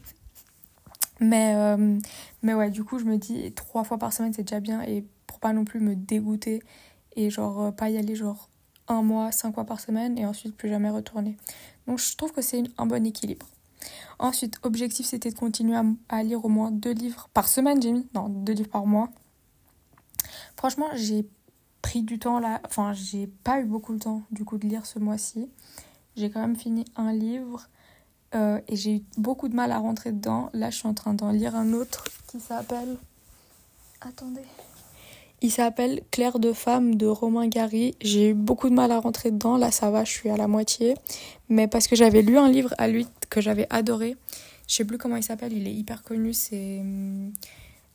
Mais, 1.19 1.53
euh, 1.55 1.99
mais 2.41 2.53
ouais, 2.53 2.69
du 2.69 2.83
coup, 2.83 2.99
je 2.99 3.05
me 3.05 3.17
dis, 3.17 3.51
trois 3.53 3.83
fois 3.83 3.97
par 3.97 4.13
semaine, 4.13 4.33
c'est 4.33 4.43
déjà 4.43 4.59
bien. 4.59 4.81
Et 4.83 5.05
pour 5.27 5.39
pas 5.39 5.53
non 5.53 5.65
plus 5.65 5.79
me 5.79 5.95
dégoûter 5.95 6.61
et 7.15 7.29
genre 7.29 7.61
euh, 7.61 7.71
pas 7.71 7.89
y 7.89 7.97
aller 7.97 8.15
genre 8.15 8.49
un 8.87 9.01
mois, 9.01 9.31
cinq 9.31 9.53
fois 9.53 9.65
par 9.65 9.79
semaine 9.79 10.17
et 10.17 10.25
ensuite 10.25 10.55
plus 10.55 10.69
jamais 10.69 10.89
retourner. 10.89 11.37
Donc 11.87 11.99
je 11.99 12.15
trouve 12.15 12.31
que 12.31 12.41
c'est 12.41 12.63
un 12.77 12.85
bon 12.85 13.05
équilibre. 13.05 13.45
Ensuite, 14.19 14.59
objectif, 14.63 15.05
c'était 15.05 15.31
de 15.31 15.35
continuer 15.35 15.75
à, 15.75 15.83
à, 16.09 16.23
lire 16.23 16.45
au 16.45 16.49
moins 16.49 16.71
deux 16.71 16.93
livres 16.93 17.29
par 17.33 17.47
semaine, 17.47 17.81
j'ai 17.81 17.91
mis. 17.91 18.07
Non, 18.13 18.29
deux 18.29 18.53
livres 18.53 18.69
par 18.69 18.85
mois. 18.85 19.09
Franchement, 20.55 20.87
j'ai 20.93 21.27
pris 21.81 22.03
du 22.03 22.19
temps 22.19 22.39
là. 22.39 22.61
Enfin, 22.65 22.93
j'ai 22.93 23.27
pas 23.27 23.59
eu 23.59 23.65
beaucoup 23.65 23.93
de 23.93 23.99
temps 23.99 24.23
du 24.31 24.45
coup 24.45 24.57
de 24.57 24.67
lire 24.67 24.85
ce 24.85 24.99
mois-ci. 24.99 25.49
J'ai 26.15 26.29
quand 26.29 26.41
même 26.41 26.55
fini 26.55 26.85
un 26.95 27.11
livre 27.11 27.67
euh, 28.35 28.59
et 28.67 28.75
j'ai 28.75 28.97
eu 28.97 29.01
beaucoup 29.17 29.47
de 29.47 29.55
mal 29.55 29.71
à 29.71 29.77
rentrer 29.77 30.11
dedans. 30.11 30.49
Là, 30.53 30.69
je 30.69 30.77
suis 30.77 30.87
en 30.87 30.93
train 30.93 31.13
d'en 31.13 31.31
lire 31.31 31.55
un 31.55 31.73
autre 31.73 32.05
qui 32.27 32.39
s'appelle. 32.39 32.97
Attendez. 34.01 34.41
Il 35.41 35.51
s'appelle 35.51 36.01
Claire 36.11 36.39
de 36.39 36.53
femme 36.53 36.95
de 36.95 37.05
Romain 37.05 37.47
Gary. 37.47 37.95
J'ai 38.01 38.29
eu 38.29 38.33
beaucoup 38.33 38.69
de 38.69 38.73
mal 38.73 38.91
à 38.91 38.99
rentrer 38.99 39.29
dedans. 39.29 39.57
Là, 39.57 39.71
ça 39.71 39.91
va, 39.91 40.03
je 40.03 40.11
suis 40.11 40.29
à 40.29 40.37
la 40.37 40.47
moitié. 40.47 40.95
Mais 41.49 41.67
parce 41.67 41.87
que 41.87 41.95
j'avais 41.95 42.21
lu 42.21 42.37
un 42.37 42.49
livre 42.49 42.73
à 42.77 42.87
lui 42.87 43.07
que 43.29 43.41
j'avais 43.41 43.67
adoré. 43.69 44.15
Je 44.67 44.75
sais 44.75 44.85
plus 44.85 44.97
comment 44.97 45.17
il 45.17 45.23
s'appelle, 45.23 45.51
il 45.53 45.67
est 45.67 45.73
hyper 45.73 46.03
connu. 46.03 46.33
C'est. 46.33 46.79
Hum, 46.79 47.33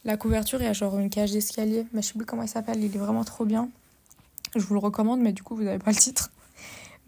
la 0.04 0.16
couverture, 0.16 0.60
il 0.60 0.64
y 0.64 0.68
a 0.68 0.72
genre 0.72 0.98
une 0.98 1.10
cage 1.10 1.32
d'escalier. 1.32 1.86
Mais 1.92 2.02
je 2.02 2.08
sais 2.08 2.14
plus 2.14 2.26
comment 2.26 2.42
il 2.42 2.48
s'appelle, 2.48 2.82
il 2.84 2.94
est 2.94 2.98
vraiment 2.98 3.24
trop 3.24 3.44
bien. 3.44 3.70
Je 4.54 4.60
vous 4.60 4.74
le 4.74 4.80
recommande, 4.80 5.20
mais 5.20 5.32
du 5.32 5.42
coup, 5.42 5.56
vous 5.56 5.64
n'avez 5.64 5.78
pas 5.78 5.90
le 5.90 5.96
titre. 5.96 6.30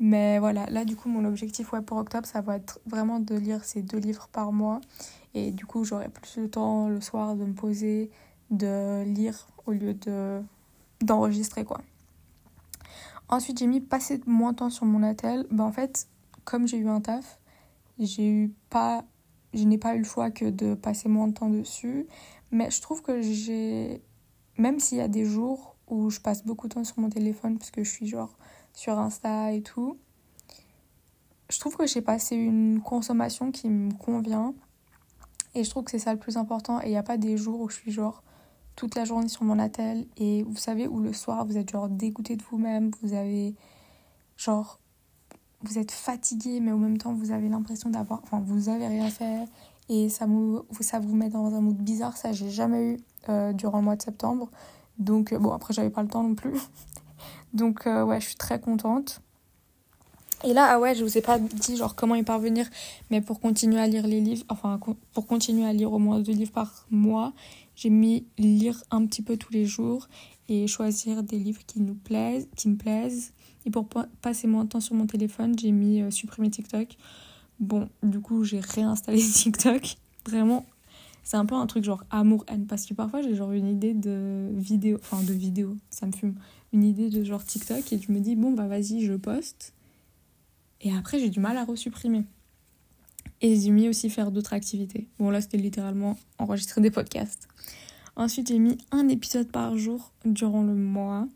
Mais 0.01 0.39
voilà, 0.39 0.65
là 0.71 0.87
du 0.87 0.97
coup 0.97 1.11
mon 1.11 1.27
objectif 1.27 1.73
ouais, 1.75 1.83
pour 1.83 1.99
octobre, 1.99 2.27
ça 2.27 2.41
va 2.41 2.57
être 2.57 2.81
vraiment 2.87 3.21
de 3.21 3.35
lire 3.35 3.63
ces 3.65 3.83
deux 3.83 3.99
livres 3.99 4.29
par 4.33 4.51
mois. 4.51 4.81
Et 5.35 5.53
du 5.53 5.67
coup 5.67 5.85
j'aurai 5.85 6.09
plus 6.09 6.39
le 6.39 6.49
temps 6.49 6.89
le 6.89 7.03
soir 7.03 7.37
de 7.37 7.45
me 7.45 7.53
poser, 7.53 8.11
de 8.51 9.05
lire 9.05 9.47
au 9.67 9.73
lieu 9.73 9.93
de 9.93 10.41
d'enregistrer 11.03 11.65
quoi. 11.65 11.83
Ensuite 13.29 13.59
j'ai 13.59 13.67
mis 13.67 13.81
passer 13.81 14.21
moins 14.27 14.53
de 14.53 14.57
temps 14.57 14.71
sur 14.71 14.87
mon 14.87 15.03
attel. 15.03 15.47
Ben, 15.51 15.65
en 15.65 15.73
fait, 15.73 16.09
comme 16.45 16.67
j'ai 16.67 16.79
eu 16.79 16.89
un 16.89 17.03
taf, 17.03 17.39
j'ai 17.99 18.27
eu 18.27 18.55
pas 18.71 19.05
je 19.53 19.65
n'ai 19.65 19.79
pas 19.79 19.95
eu 19.97 19.99
le 19.99 20.05
choix 20.05 20.31
que 20.31 20.47
de 20.47 20.75
passer 20.75 21.09
moins 21.09 21.29
de 21.29 21.35
temps 21.35 21.51
dessus. 21.51 22.07
Mais 22.51 22.71
je 22.71 22.81
trouve 22.81 23.03
que 23.03 23.21
j'ai. 23.21 24.03
Même 24.57 24.81
s'il 24.81 24.99
y 24.99 25.01
a 25.03 25.09
des 25.09 25.25
jours 25.25 25.77
où 25.89 26.11
je 26.11 26.21
passe 26.21 26.45
beaucoup 26.45 26.69
de 26.69 26.75
temps 26.75 26.85
sur 26.85 26.99
mon 27.01 27.11
téléphone 27.11 27.59
parce 27.59 27.71
que 27.71 27.85
je 27.85 27.91
suis 27.91 28.07
genre 28.07 28.37
sur 28.73 28.99
Insta 28.99 29.53
et 29.53 29.63
tout. 29.63 29.99
Je 31.51 31.59
trouve 31.59 31.77
que 31.77 31.87
j'ai 31.87 32.01
passé 32.01 32.37
une 32.37 32.81
consommation 32.81 33.51
qui 33.51 33.69
me 33.69 33.93
convient. 33.93 34.55
Et 35.55 35.65
je 35.65 35.71
trouve 35.71 35.85
que 35.85 35.91
c'est 35.91 35.99
ça 35.99 36.13
le 36.13 36.19
plus 36.19 36.37
important. 36.37 36.81
Et 36.81 36.87
il 36.87 36.91
n'y 36.91 36.97
a 36.97 37.03
pas 37.03 37.19
des 37.19 37.37
jours 37.37 37.61
où 37.61 37.69
je 37.69 37.77
suis 37.77 37.91
genre 37.91 38.23
toute 38.77 38.95
la 38.95 39.05
journée 39.05 39.29
sur 39.29 39.43
mon 39.43 39.59
attel. 39.59 40.07
Et 40.17 40.45
vous 40.45 40.57
savez, 40.57 40.87
où 40.87 41.01
le 41.01 41.13
soir, 41.13 41.45
vous 41.45 41.59
êtes 41.59 41.71
genre 41.71 41.89
dégoûté 41.89 42.37
de 42.37 42.43
vous-même. 42.43 42.91
Vous 43.03 43.15
avez 43.15 43.55
genre. 44.37 44.79
Vous 45.63 45.79
êtes 45.79 45.91
fatigué, 45.91 46.61
mais 46.61 46.73
en 46.73 46.79
même 46.79 46.97
temps, 46.97 47.13
vous 47.13 47.33
avez 47.33 47.49
l'impression 47.49 47.91
d'avoir. 47.91 48.21
Enfin, 48.23 48.41
vous 48.41 48.69
avez 48.69 48.87
rien 48.87 49.11
fait. 49.11 49.45
Et 49.89 50.09
ça, 50.09 50.25
vous, 50.27 50.65
ça 50.81 51.01
vous 51.01 51.15
met 51.17 51.29
dans 51.29 51.53
un 51.53 51.61
mood 51.61 51.77
bizarre. 51.77 52.17
Ça, 52.17 52.33
j'ai 52.33 52.49
jamais 52.49 52.93
eu 52.93 52.97
euh, 53.29 53.53
durant 53.53 53.79
le 53.79 53.85
mois 53.85 53.97
de 53.97 54.03
septembre. 54.03 54.49
Donc, 54.99 55.33
euh, 55.33 55.39
bon, 55.39 55.53
après, 55.53 55.75
j'avais 55.75 55.91
pas 55.91 56.03
le 56.03 56.09
temps 56.09 56.23
non 56.23 56.35
plus. 56.35 56.55
Donc 57.53 57.87
euh, 57.87 58.05
ouais, 58.05 58.21
je 58.21 58.27
suis 58.27 58.37
très 58.37 58.61
contente. 58.61 59.21
Et 60.43 60.55
là, 60.55 60.69
ah 60.71 60.81
ouais, 60.81 60.95
je 60.95 61.05
vous 61.05 61.19
ai 61.19 61.21
pas 61.21 61.39
dit 61.39 61.77
genre 61.77 61.95
comment 61.95 62.15
y 62.15 62.23
parvenir, 62.23 62.67
mais 63.11 63.21
pour 63.21 63.41
continuer 63.41 63.79
à 63.79 63.87
lire 63.87 64.07
les 64.07 64.21
livres, 64.21 64.45
enfin 64.49 64.81
pour 65.13 65.27
continuer 65.27 65.67
à 65.67 65.73
lire 65.73 65.93
au 65.93 65.99
moins 65.99 66.19
deux 66.21 66.33
livres 66.33 66.53
par 66.53 66.87
mois, 66.91 67.35
j'ai 67.77 67.91
mis 67.91 68.27
lire 68.39 68.83
un 68.91 69.05
petit 69.05 69.21
peu 69.21 69.37
tous 69.37 69.53
les 69.53 69.67
jours 69.67 70.09
et 70.49 70.67
choisir 70.67 71.23
des 71.23 71.39
livres 71.39 71.61
qui 71.67 71.81
nous 71.81 71.95
plaisent, 71.95 72.49
qui 72.57 72.69
me 72.69 72.77
plaisent. 72.77 73.33
Et 73.67 73.71
pour 73.71 73.87
passer 74.23 74.47
moins 74.47 74.65
de 74.65 74.71
temps 74.71 74.81
sur 74.81 74.95
mon 74.95 75.07
téléphone, 75.07 75.59
j'ai 75.59 75.71
mis 75.71 76.01
euh, 76.01 76.11
supprimer 76.11 76.51
TikTok. 76.51 76.97
Bon, 77.59 77.89
du 78.03 78.21
coup, 78.21 78.43
j'ai 78.45 78.61
réinstallé 78.61 79.23
TikTok. 79.35 79.97
Vraiment, 80.27 80.65
c'est 81.31 81.37
un 81.37 81.47
peu 81.47 81.55
un 81.55 81.67
truc 81.69 81.85
genre 81.85 82.03
amour-haine 82.11 82.67
parce 82.67 82.87
que 82.87 82.93
parfois 82.93 83.23
j'ai 83.23 83.37
genre 83.37 83.53
une 83.53 83.69
idée 83.69 83.95
de 83.95 84.51
vidéo, 84.53 84.99
enfin 85.01 85.23
de 85.23 85.33
vidéo, 85.33 85.77
ça 85.89 86.05
me 86.07 86.11
fume. 86.11 86.35
Une 86.73 86.83
idée 86.83 87.09
de 87.09 87.23
genre 87.23 87.45
TikTok 87.45 87.93
et 87.93 88.01
je 88.01 88.11
me 88.11 88.19
dis 88.19 88.35
bon 88.35 88.51
bah 88.51 88.67
vas-y 88.67 89.07
je 89.07 89.13
poste. 89.13 89.73
Et 90.81 90.93
après 90.93 91.21
j'ai 91.21 91.29
du 91.29 91.39
mal 91.39 91.57
à 91.57 91.65
resupprimer. 91.65 92.25
Et 93.43 93.55
j'ai 93.55 93.71
mis 93.71 93.89
aussi 93.89 94.11
faire 94.11 94.33
d'autres 94.33 94.55
activités. 94.55 95.07
Bon 95.21 95.31
là 95.31 95.41
c'était 95.41 95.57
littéralement 95.57 96.19
enregistrer 96.39 96.81
des 96.81 96.91
podcasts. 96.91 97.47
Ensuite 98.17 98.49
j'ai 98.49 98.59
mis 98.59 98.77
un 98.91 99.07
épisode 99.07 99.53
par 99.53 99.77
jour 99.77 100.11
durant 100.25 100.65
le 100.65 100.75
mois 100.75 101.29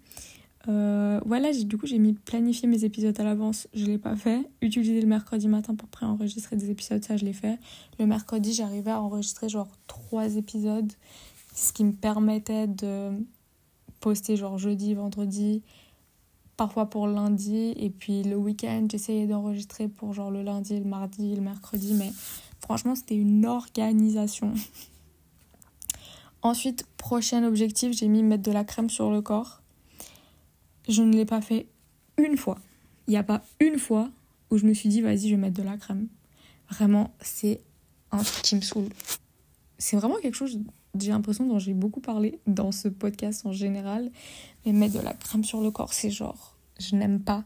euh, 0.69 1.21
voilà 1.27 1.53
du 1.53 1.77
coup 1.77 1.87
j'ai 1.87 1.99
mis 1.99 2.15
planifier 2.15 2.69
mes 2.69 2.85
épisodes 2.85 3.19
à 3.21 3.25
l'avance 3.25 3.69
je 3.75 3.85
l'ai 3.85 3.99
pas 3.99 4.17
fait 4.17 4.49
utiliser 4.63 5.01
le 5.01 5.07
mercredi 5.07 5.47
matin 5.47 5.75
pour 5.75 5.89
pré-enregistrer 5.89 6.57
des 6.57 6.71
épisodes 6.71 7.05
ça 7.05 7.17
je 7.17 7.25
l'ai 7.25 7.35
fait 7.35 7.59
le 7.99 8.07
mercredi 8.07 8.55
j'arrivais 8.55 8.91
à 8.91 9.01
enregistrer 9.01 9.49
genre 9.49 9.69
trois 9.87 10.37
épisodes 10.37 10.93
ce 11.55 11.73
qui 11.73 11.85
me 11.85 11.93
permettait 11.93 12.67
de 12.67 13.13
poster 14.05 14.37
genre 14.37 14.59
jeudi, 14.59 14.93
vendredi, 14.93 15.63
parfois 16.59 16.91
pour 16.91 17.07
lundi. 17.07 17.73
Et 17.77 17.89
puis 17.89 18.23
le 18.23 18.37
week-end, 18.37 18.87
j'essayais 18.91 19.27
d'enregistrer 19.27 19.89
pour 19.89 20.13
genre 20.13 20.31
le 20.31 20.43
lundi, 20.43 20.79
le 20.79 20.85
mardi, 20.85 21.35
le 21.35 21.41
mercredi. 21.41 21.95
Mais 21.95 22.13
franchement, 22.61 22.95
c'était 22.95 23.17
une 23.17 23.47
organisation. 23.47 24.53
Ensuite, 26.43 26.85
prochain 26.99 27.45
objectif, 27.45 27.97
j'ai 27.97 28.09
mis 28.09 28.23
mettre 28.23 28.43
de 28.43 28.53
la 28.53 28.65
crème 28.65 28.91
sur 28.91 29.11
le 29.11 29.23
corps. 29.23 29.63
Je 30.89 31.03
ne 31.03 31.13
l'ai 31.13 31.25
pas 31.25 31.41
fait 31.41 31.67
une 32.19 32.37
fois. 32.37 32.59
Il 33.07 33.11
n'y 33.11 33.17
a 33.17 33.23
pas 33.23 33.43
une 33.61 33.79
fois 33.79 34.11
où 34.51 34.59
je 34.59 34.67
me 34.67 34.75
suis 34.75 34.89
dit, 34.89 35.01
vas-y, 35.01 35.29
je 35.29 35.35
vais 35.35 35.41
mettre 35.41 35.57
de 35.57 35.63
la 35.63 35.77
crème. 35.77 36.09
Vraiment, 36.71 37.15
c'est 37.21 37.61
un 38.11 38.23
truc 38.23 38.43
qui 38.43 38.57
me 38.57 38.61
saoule. 38.61 38.89
C'est 39.79 39.97
vraiment 39.97 40.17
quelque 40.17 40.37
chose 40.37 40.59
j'ai 40.99 41.11
l'impression 41.11 41.47
dont 41.47 41.59
j'ai 41.59 41.75
beaucoup 41.75 42.01
parlé 42.01 42.39
dans 42.47 42.73
ce 42.73 42.89
podcast 42.89 43.47
en 43.47 43.53
général. 43.53 44.11
Mais 44.65 44.73
mettre 44.73 44.95
de 44.95 45.05
la 45.05 45.13
crème 45.13 45.45
sur 45.45 45.61
le 45.61 45.71
corps, 45.71 45.93
c'est 45.93 46.11
genre, 46.11 46.57
je 46.79 46.97
n'aime 46.97 47.21
pas. 47.21 47.45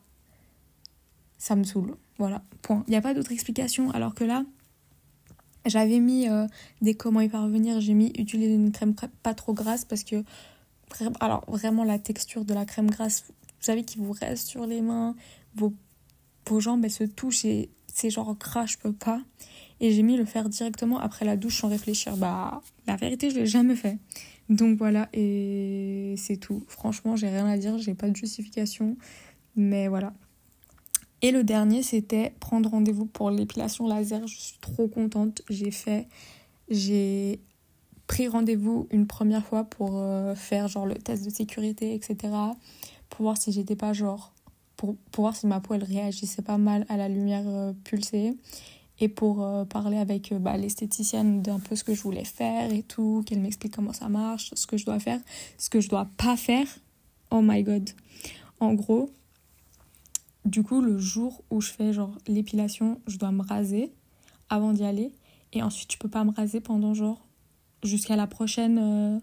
Ça 1.38 1.57
me 1.57 1.64
saoule. 1.64 1.97
Voilà, 2.18 2.42
point. 2.62 2.85
Il 2.87 2.90
n'y 2.90 2.97
a 2.97 3.00
pas 3.00 3.14
d'autre 3.14 3.33
explication. 3.33 3.90
Alors 3.92 4.14
que 4.14 4.25
là, 4.25 4.45
j'avais 5.66 6.00
mis 6.00 6.28
euh, 6.28 6.47
des 6.83 6.95
comment 6.95 7.21
y 7.21 7.28
parvenir. 7.28 7.80
J'ai 7.80 7.95
mis 7.95 8.12
utiliser 8.18 8.54
une 8.54 8.73
crème 8.73 8.95
pas 9.23 9.35
trop 9.35 9.54
grasse 9.54 9.85
parce 9.85 10.04
que, 10.04 10.25
alors 11.21 11.45
vraiment, 11.49 11.85
la 11.85 11.99
texture 11.99 12.45
de 12.45 12.54
la 12.54 12.64
crème 12.64 12.90
grasse, 12.90 13.25
vous 13.28 13.35
savez, 13.61 13.85
qui 13.85 13.99
vous 13.99 14.12
reste 14.12 14.49
sur 14.49 14.66
les 14.66 14.80
mains, 14.80 15.14
vos, 15.54 15.73
jambes, 16.61 16.85
elles 16.85 16.90
se 16.90 17.04
touchent 17.04 17.45
et 17.45 17.71
c'est 17.92 18.11
genre 18.11 18.35
gras, 18.37 18.66
je 18.66 18.78
peux 18.78 18.92
pas. 18.92 19.21
Et 19.80 19.92
j'ai 19.92 20.02
mis 20.02 20.16
le 20.16 20.25
faire 20.25 20.49
directement 20.49 20.99
après 20.99 21.25
la 21.25 21.37
douche 21.37 21.61
sans 21.61 21.68
réfléchir. 21.68 22.16
Bah, 22.16 22.62
la 22.87 22.97
vérité, 22.97 23.30
je 23.30 23.37
l'ai 23.37 23.47
jamais 23.47 23.76
fait. 23.76 23.99
Donc 24.49 24.78
voilà, 24.78 25.09
et 25.12 26.14
c'est 26.16 26.38
tout. 26.38 26.64
Franchement, 26.68 27.16
j'ai 27.16 27.28
rien 27.28 27.47
à 27.47 27.59
dire, 27.59 27.78
j'ai 27.78 27.95
pas 27.95 28.09
de 28.09 28.16
justification. 28.16 28.97
Mais 29.57 29.88
voilà. 29.88 30.12
Et 31.21 31.33
le 31.33 31.42
dernier, 31.45 31.83
c'était 31.83 32.33
prendre 32.40 32.71
rendez-vous 32.71 33.04
pour 33.04 33.30
l'épilation 33.30 33.87
laser. 33.88 34.26
Je 34.26 34.37
suis 34.37 34.59
trop 34.61 34.88
contente. 34.88 35.42
J'ai 35.50 35.71
fait. 35.71 36.07
J'ai 36.71 37.40
pris 38.08 38.26
rendez-vous 38.26 38.88
une 38.90 39.06
première 39.06 39.44
fois 39.46 39.62
pour 39.62 39.92
euh, 39.92 40.34
faire 40.34 40.66
genre 40.66 40.86
le 40.86 40.96
test 40.96 41.24
de 41.24 41.30
sécurité, 41.30 41.94
etc. 41.94 42.16
Pour 43.10 43.22
voir 43.22 43.36
si 43.36 43.52
j'étais 43.52 43.76
pas 43.76 43.92
genre. 43.92 44.32
Pour, 44.76 44.96
pour 45.12 45.22
voir 45.22 45.36
si 45.36 45.46
ma 45.46 45.60
peau 45.60 45.74
elle 45.74 45.84
réagissait 45.84 46.42
pas 46.42 46.58
mal 46.58 46.86
à 46.88 46.96
la 46.96 47.08
lumière 47.08 47.44
euh, 47.46 47.72
pulsée 47.84 48.36
et 49.00 49.08
pour 49.08 49.42
euh, 49.42 49.64
parler 49.64 49.98
avec 49.98 50.32
bah, 50.34 50.56
l'esthéticienne 50.56 51.42
d'un 51.42 51.58
peu 51.58 51.76
ce 51.76 51.84
que 51.84 51.94
je 51.94 52.02
voulais 52.02 52.24
faire 52.24 52.72
et 52.72 52.82
tout, 52.82 53.22
qu'elle 53.26 53.40
m'explique 53.40 53.74
comment 53.74 53.92
ça 53.92 54.08
marche, 54.08 54.52
ce 54.54 54.66
que 54.66 54.76
je 54.76 54.84
dois 54.84 54.98
faire, 54.98 55.20
ce 55.58 55.68
que 55.68 55.80
je 55.80 55.88
dois 55.88 56.08
pas 56.16 56.36
faire. 56.36 56.66
Oh 57.30 57.40
my 57.42 57.62
god. 57.62 57.90
En 58.60 58.74
gros, 58.74 59.10
du 60.44 60.62
coup, 60.62 60.80
le 60.80 60.98
jour 60.98 61.42
où 61.50 61.60
je 61.60 61.70
fais 61.70 61.92
genre 61.92 62.16
l'épilation, 62.26 63.00
je 63.06 63.18
dois 63.18 63.32
me 63.32 63.42
raser 63.42 63.92
avant 64.48 64.72
d'y 64.72 64.84
aller 64.84 65.12
Et 65.52 65.62
ensuite, 65.62 65.92
je 65.92 65.98
peux 65.98 66.08
pas 66.08 66.24
me 66.24 66.32
raser 66.32 66.60
pendant 66.60 66.94
genre 66.94 67.27
jusqu'à 67.82 68.16
la 68.16 68.26
prochaine. 68.26 68.78
euh, 68.78 69.18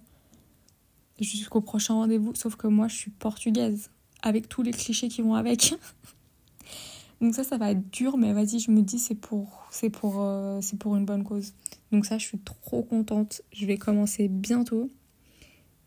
jusqu'au 1.20 1.62
prochain 1.62 1.94
rendez-vous. 1.94 2.36
Sauf 2.36 2.56
que 2.56 2.68
moi, 2.68 2.88
je 2.88 2.96
suis 2.96 3.12
portugaise. 3.12 3.90
Avec 4.22 4.50
tous 4.50 4.64
les 4.64 4.72
clichés 4.72 5.08
qui 5.08 5.22
vont 5.22 5.36
avec. 5.36 5.76
Donc 7.22 7.34
ça, 7.34 7.44
ça 7.44 7.58
va 7.58 7.72
être 7.72 7.90
dur, 7.92 8.18
mais 8.18 8.34
vas-y, 8.34 8.60
je 8.60 8.72
me 8.72 8.82
dis, 8.82 9.00
c'est 9.00 9.16
pour, 9.16 9.64
c'est 9.72 9.90
pour, 9.90 10.16
euh, 10.20 10.60
c'est 10.62 10.78
pour 10.78 10.96
une 10.96 11.06
bonne 11.06 11.24
cause. 11.24 11.54
Donc 11.92 12.06
ça, 12.06 12.18
je 12.18 12.26
suis 12.26 12.40
trop 12.40 12.84
contente. 12.84 13.42
Je 13.54 13.66
vais 13.66 13.78
commencer 13.78 14.28
bientôt. 14.28 14.90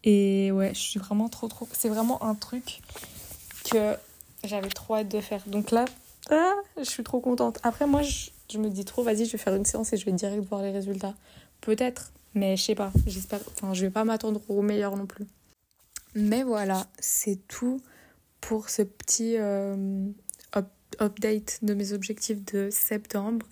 Et 0.04 0.50
ouais, 0.52 0.72
je 0.74 0.78
suis 0.78 0.98
vraiment 0.98 1.28
trop, 1.28 1.48
trop... 1.48 1.68
C'est 1.72 1.88
vraiment 1.88 2.22
un 2.22 2.34
truc 2.34 2.80
que 3.70 3.94
j'avais 4.44 4.68
trop 4.68 4.94
hâte 4.94 5.08
de 5.08 5.20
faire. 5.20 5.42
Donc 5.46 5.70
là, 5.70 5.84
ah, 6.30 6.54
je 6.78 6.84
suis 6.84 7.02
trop 7.02 7.20
contente. 7.20 7.58
Après, 7.62 7.86
moi, 7.86 8.02
je, 8.02 8.30
je 8.50 8.58
me 8.58 8.70
dis 8.70 8.84
trop, 8.84 9.02
vas-y, 9.02 9.26
je 9.26 9.32
vais 9.32 9.38
faire 9.38 9.54
une 9.54 9.64
séance 9.64 9.92
et 9.92 9.96
je 9.96 10.04
vais 10.04 10.12
direct 10.12 10.44
voir 10.48 10.62
les 10.62 10.70
résultats. 10.70 11.14
Peut-être, 11.60 12.12
mais 12.34 12.56
je 12.56 12.64
sais 12.64 12.74
pas. 12.74 12.92
J'espère... 13.06 13.40
Enfin, 13.52 13.74
je 13.74 13.86
vais 13.86 13.90
pas 13.90 14.04
m'attendre 14.04 14.40
au 14.48 14.62
meilleur 14.62 14.96
non 14.96 15.06
plus. 15.06 15.26
Mais 16.14 16.42
voilà, 16.42 16.86
c'est 16.98 17.46
tout 17.48 17.80
pour 18.40 18.70
ce 18.70 18.82
petit 18.82 19.36
euh, 19.36 20.06
up- 20.56 20.70
update 21.00 21.58
de 21.62 21.74
mes 21.74 21.92
objectifs 21.92 22.44
de 22.44 22.70
septembre. 22.70 23.46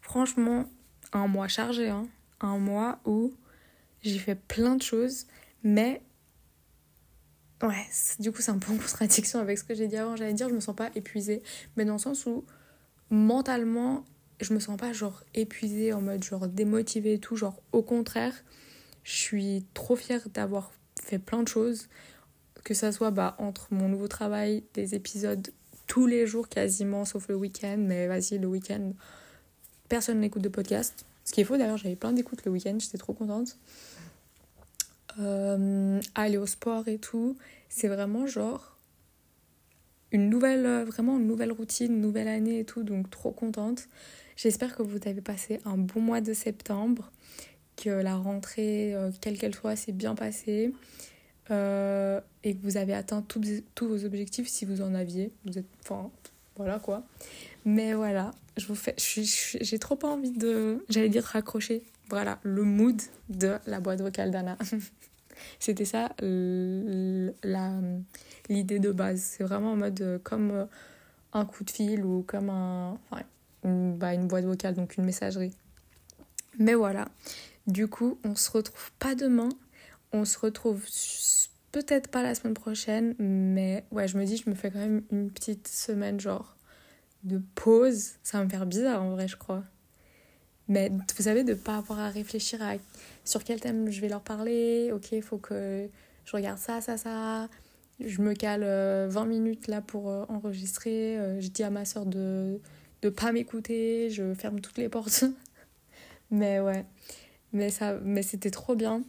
Franchement, 0.00 0.66
un 1.12 1.26
mois 1.26 1.48
chargé, 1.48 1.88
hein. 1.88 2.06
Un 2.40 2.58
mois 2.58 2.98
où 3.04 3.32
j'ai 4.02 4.18
fait 4.18 4.34
plein 4.34 4.74
de 4.74 4.82
choses, 4.82 5.26
mais 5.62 6.02
ouais, 7.62 7.86
du 8.18 8.32
coup 8.32 8.42
c'est 8.42 8.50
un 8.50 8.58
peu 8.58 8.72
en 8.72 8.76
contradiction 8.76 9.38
avec 9.38 9.58
ce 9.58 9.64
que 9.64 9.74
j'ai 9.74 9.86
dit 9.86 9.96
avant. 9.96 10.16
J'allais 10.16 10.32
dire 10.32 10.48
je 10.48 10.54
me 10.54 10.60
sens 10.60 10.74
pas 10.74 10.90
épuisée, 10.96 11.40
mais 11.76 11.84
dans 11.84 11.92
le 11.92 11.98
sens 12.00 12.26
où 12.26 12.44
mentalement 13.10 14.04
je 14.42 14.52
me 14.52 14.60
sens 14.60 14.76
pas 14.76 14.92
genre 14.92 15.22
épuisée 15.34 15.92
en 15.92 16.00
mode 16.00 16.22
genre 16.22 16.48
démotivée 16.48 17.14
et 17.14 17.18
tout, 17.18 17.36
genre 17.36 17.60
au 17.72 17.82
contraire, 17.82 18.34
je 19.04 19.12
suis 19.12 19.64
trop 19.74 19.96
fière 19.96 20.28
d'avoir 20.30 20.72
fait 21.02 21.18
plein 21.18 21.42
de 21.42 21.48
choses, 21.48 21.88
que 22.64 22.74
ça 22.74 22.92
soit 22.92 23.10
bah, 23.10 23.34
entre 23.38 23.68
mon 23.70 23.88
nouveau 23.88 24.08
travail, 24.08 24.62
des 24.74 24.94
épisodes 24.94 25.48
tous 25.86 26.06
les 26.06 26.26
jours 26.26 26.48
quasiment, 26.48 27.04
sauf 27.04 27.28
le 27.28 27.34
week-end, 27.34 27.76
mais 27.78 28.06
vas-y, 28.06 28.38
le 28.38 28.46
week-end, 28.46 28.92
personne 29.88 30.20
n'écoute 30.20 30.42
de 30.42 30.48
podcast. 30.48 31.04
Ce 31.24 31.32
qui 31.32 31.40
est 31.40 31.44
d'ailleurs, 31.44 31.76
j'avais 31.76 31.96
plein 31.96 32.12
d'écoutes 32.12 32.44
le 32.44 32.50
week-end, 32.50 32.76
j'étais 32.78 32.98
trop 32.98 33.12
contente. 33.12 33.56
Euh, 35.20 36.00
aller 36.14 36.38
au 36.38 36.46
sport 36.46 36.88
et 36.88 36.98
tout, 36.98 37.36
c'est 37.68 37.88
vraiment 37.88 38.26
genre 38.26 38.78
une 40.10 40.28
nouvelle, 40.30 40.64
euh, 40.66 40.84
vraiment 40.84 41.18
une 41.18 41.26
nouvelle 41.26 41.52
routine, 41.52 41.92
une 41.92 42.00
nouvelle 42.00 42.28
année 42.28 42.60
et 42.60 42.64
tout, 42.64 42.82
donc 42.82 43.10
trop 43.10 43.30
contente. 43.30 43.88
J'espère 44.36 44.74
que 44.74 44.82
vous 44.82 44.98
avez 45.06 45.20
passé 45.20 45.60
un 45.64 45.76
bon 45.76 46.00
mois 46.00 46.20
de 46.20 46.32
septembre, 46.32 47.10
que 47.76 47.90
la 47.90 48.16
rentrée, 48.16 48.94
euh, 48.94 49.10
quelle 49.20 49.38
qu'elle 49.38 49.54
soit, 49.54 49.76
s'est 49.76 49.92
bien 49.92 50.14
passée 50.14 50.72
euh, 51.50 52.20
et 52.44 52.54
que 52.54 52.62
vous 52.62 52.76
avez 52.76 52.94
atteint 52.94 53.22
tous, 53.22 53.62
vos 53.80 54.04
objectifs 54.04 54.48
si 54.48 54.64
vous 54.64 54.82
en 54.82 54.94
aviez. 54.94 55.32
Vous 55.44 55.58
êtes, 55.58 55.66
enfin, 55.82 56.10
voilà 56.56 56.78
quoi. 56.78 57.02
Mais 57.64 57.94
voilà, 57.94 58.32
je 58.56 58.66
vous 58.66 58.74
fais, 58.74 58.94
j'ai 58.98 59.78
trop 59.78 59.96
pas 59.96 60.08
envie 60.08 60.32
de, 60.32 60.84
j'allais 60.88 61.08
dire 61.08 61.24
raccrocher. 61.24 61.82
Voilà, 62.08 62.38
le 62.42 62.62
mood 62.62 63.00
de 63.28 63.56
la 63.66 63.80
boîte 63.80 64.00
vocale 64.00 64.30
d'Anna. 64.30 64.58
C'était 65.58 65.86
ça 65.86 66.14
l'idée 68.48 68.78
de 68.78 68.92
base. 68.92 69.20
C'est 69.20 69.44
vraiment 69.44 69.72
en 69.72 69.76
mode 69.76 70.00
euh, 70.00 70.18
comme 70.22 70.66
un 71.32 71.44
coup 71.44 71.64
de 71.64 71.70
fil 71.70 72.04
ou 72.04 72.22
comme 72.26 72.50
un, 72.50 72.98
une, 73.64 73.96
bah, 73.96 74.14
une 74.14 74.26
boîte 74.26 74.44
vocale, 74.44 74.74
donc 74.74 74.96
une 74.96 75.04
messagerie. 75.04 75.54
Mais 76.58 76.74
voilà, 76.74 77.08
du 77.66 77.88
coup, 77.88 78.18
on 78.24 78.34
se 78.34 78.50
retrouve 78.50 78.90
pas 78.98 79.14
demain. 79.14 79.48
On 80.12 80.24
se 80.24 80.38
retrouve 80.38 80.84
peut-être 81.72 82.08
pas 82.08 82.22
la 82.22 82.34
semaine 82.34 82.54
prochaine, 82.54 83.14
mais 83.18 83.84
ouais, 83.90 84.06
je 84.06 84.18
me 84.18 84.24
dis, 84.24 84.36
je 84.36 84.50
me 84.50 84.54
fais 84.54 84.70
quand 84.70 84.78
même 84.78 85.02
une 85.10 85.30
petite 85.30 85.68
semaine 85.68 86.20
genre 86.20 86.56
de 87.24 87.40
pause. 87.54 88.12
Ça 88.22 88.38
va 88.38 88.44
me 88.44 88.50
faire 88.50 88.66
bizarre 88.66 89.02
en 89.02 89.10
vrai, 89.10 89.28
je 89.28 89.36
crois. 89.36 89.64
Mais 90.68 90.90
vous 91.16 91.22
savez, 91.22 91.44
de 91.44 91.54
pas 91.54 91.78
avoir 91.78 91.98
à 91.98 92.08
réfléchir 92.08 92.62
à 92.62 92.74
sur 93.24 93.44
quel 93.44 93.60
thème 93.60 93.90
je 93.90 94.00
vais 94.00 94.08
leur 94.08 94.22
parler. 94.22 94.90
Ok, 94.92 95.12
il 95.12 95.22
faut 95.22 95.38
que 95.38 95.88
je 96.24 96.36
regarde 96.36 96.58
ça, 96.58 96.80
ça, 96.80 96.96
ça. 96.96 97.48
Je 98.00 98.20
me 98.20 98.34
cale 98.34 98.62
euh, 98.64 99.06
20 99.10 99.26
minutes 99.26 99.66
là 99.66 99.80
pour 99.80 100.10
euh, 100.10 100.24
enregistrer. 100.28 101.18
Euh, 101.18 101.40
je 101.40 101.48
dis 101.48 101.62
à 101.62 101.70
ma 101.70 101.84
soeur 101.84 102.06
de 102.06 102.60
de 103.02 103.08
pas 103.08 103.32
m'écouter. 103.32 104.10
Je 104.10 104.32
ferme 104.34 104.60
toutes 104.60 104.78
les 104.78 104.88
portes. 104.88 105.24
mais 106.30 106.60
ouais, 106.60 106.86
mais 107.52 107.70
ça, 107.70 107.98
mais 108.02 108.22
c'était 108.22 108.50
trop 108.50 108.74
bien. 108.74 109.02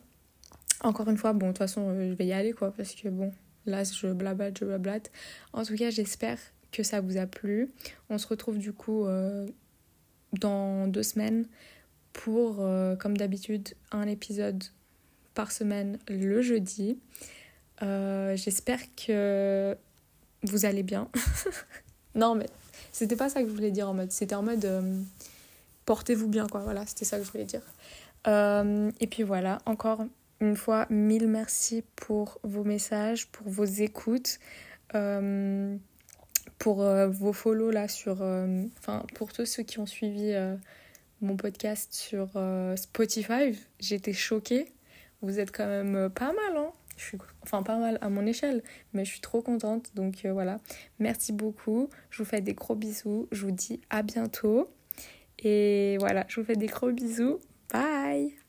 Encore 0.81 1.09
une 1.09 1.17
fois, 1.17 1.33
bon, 1.33 1.47
de 1.47 1.51
toute 1.51 1.59
façon, 1.59 1.89
euh, 1.89 2.09
je 2.09 2.13
vais 2.13 2.25
y 2.25 2.33
aller 2.33 2.51
quoi, 2.51 2.71
parce 2.71 2.93
que 2.93 3.07
bon, 3.07 3.31
là, 3.65 3.83
je 3.83 4.07
blablate, 4.07 4.57
je 4.59 4.65
blablate. 4.65 5.11
En 5.53 5.63
tout 5.63 5.75
cas, 5.75 5.89
j'espère 5.89 6.37
que 6.71 6.83
ça 6.83 6.99
vous 6.99 7.17
a 7.17 7.25
plu. 7.25 7.69
On 8.09 8.17
se 8.17 8.27
retrouve 8.27 8.57
du 8.57 8.73
coup 8.73 9.05
euh, 9.05 9.47
dans 10.33 10.87
deux 10.87 11.03
semaines 11.03 11.47
pour, 12.11 12.57
euh, 12.59 12.95
comme 12.95 13.15
d'habitude, 13.15 13.69
un 13.91 14.07
épisode 14.07 14.63
par 15.33 15.51
semaine 15.51 15.99
le 16.09 16.41
jeudi. 16.41 16.99
J'espère 18.35 18.79
que 18.95 19.75
vous 20.43 20.65
allez 20.65 20.83
bien. 20.83 21.09
non, 22.15 22.33
mais 22.33 22.45
c'était 22.93 23.15
pas 23.15 23.27
ça 23.27 23.41
que 23.41 23.49
je 23.49 23.53
voulais 23.53 23.71
dire 23.71 23.89
en 23.89 23.93
mode. 23.93 24.11
C'était 24.11 24.35
en 24.35 24.43
mode 24.43 24.63
euh, 24.63 25.01
portez-vous 25.85 26.29
bien, 26.29 26.47
quoi. 26.47 26.61
Voilà, 26.61 26.85
c'était 26.85 27.05
ça 27.05 27.17
que 27.17 27.25
je 27.25 27.31
voulais 27.31 27.43
dire. 27.43 27.63
Euh, 28.27 28.91
et 29.01 29.07
puis 29.07 29.23
voilà, 29.23 29.57
encore 29.65 30.05
une 30.39 30.55
fois, 30.55 30.85
mille 30.89 31.27
merci 31.27 31.83
pour 31.95 32.39
vos 32.43 32.63
messages, 32.63 33.27
pour 33.27 33.49
vos 33.49 33.65
écoutes. 33.65 34.39
Euh, 34.95 35.75
pour 36.59 36.83
vos 36.83 37.33
follow 37.33 37.71
là 37.71 37.87
sur 37.87 38.21
enfin 38.77 39.03
pour 39.15 39.33
tous 39.33 39.45
ceux 39.45 39.63
qui 39.63 39.79
ont 39.79 39.85
suivi 39.85 40.33
mon 41.21 41.35
podcast 41.35 41.93
sur 41.93 42.29
Spotify 42.75 43.57
j'étais 43.79 44.13
choquée 44.13 44.71
vous 45.21 45.39
êtes 45.39 45.51
quand 45.51 45.65
même 45.65 46.09
pas 46.09 46.31
mal 46.31 46.57
hein 46.57 46.71
je 47.03 47.09
suis 47.09 47.17
enfin 47.41 47.63
pas 47.63 47.77
mal 47.77 47.97
à 48.01 48.09
mon 48.09 48.25
échelle 48.25 48.63
mais 48.93 49.05
je 49.05 49.11
suis 49.11 49.21
trop 49.21 49.41
contente 49.41 49.91
donc 49.95 50.25
euh, 50.25 50.33
voilà. 50.33 50.57
Merci 50.99 51.33
beaucoup 51.33 51.89
je 52.09 52.19
vous 52.19 52.25
fais 52.29 52.41
des 52.41 52.53
gros 52.53 52.75
bisous 52.75 53.27
je 53.31 53.45
vous 53.45 53.51
dis 53.51 53.81
à 53.89 54.01
bientôt. 54.03 54.69
Et 55.39 55.97
voilà 55.99 56.25
je 56.27 56.39
vous 56.39 56.45
fais 56.45 56.55
des 56.55 56.67
gros 56.67 56.91
bisous. 56.91 57.39
Bye 57.71 58.42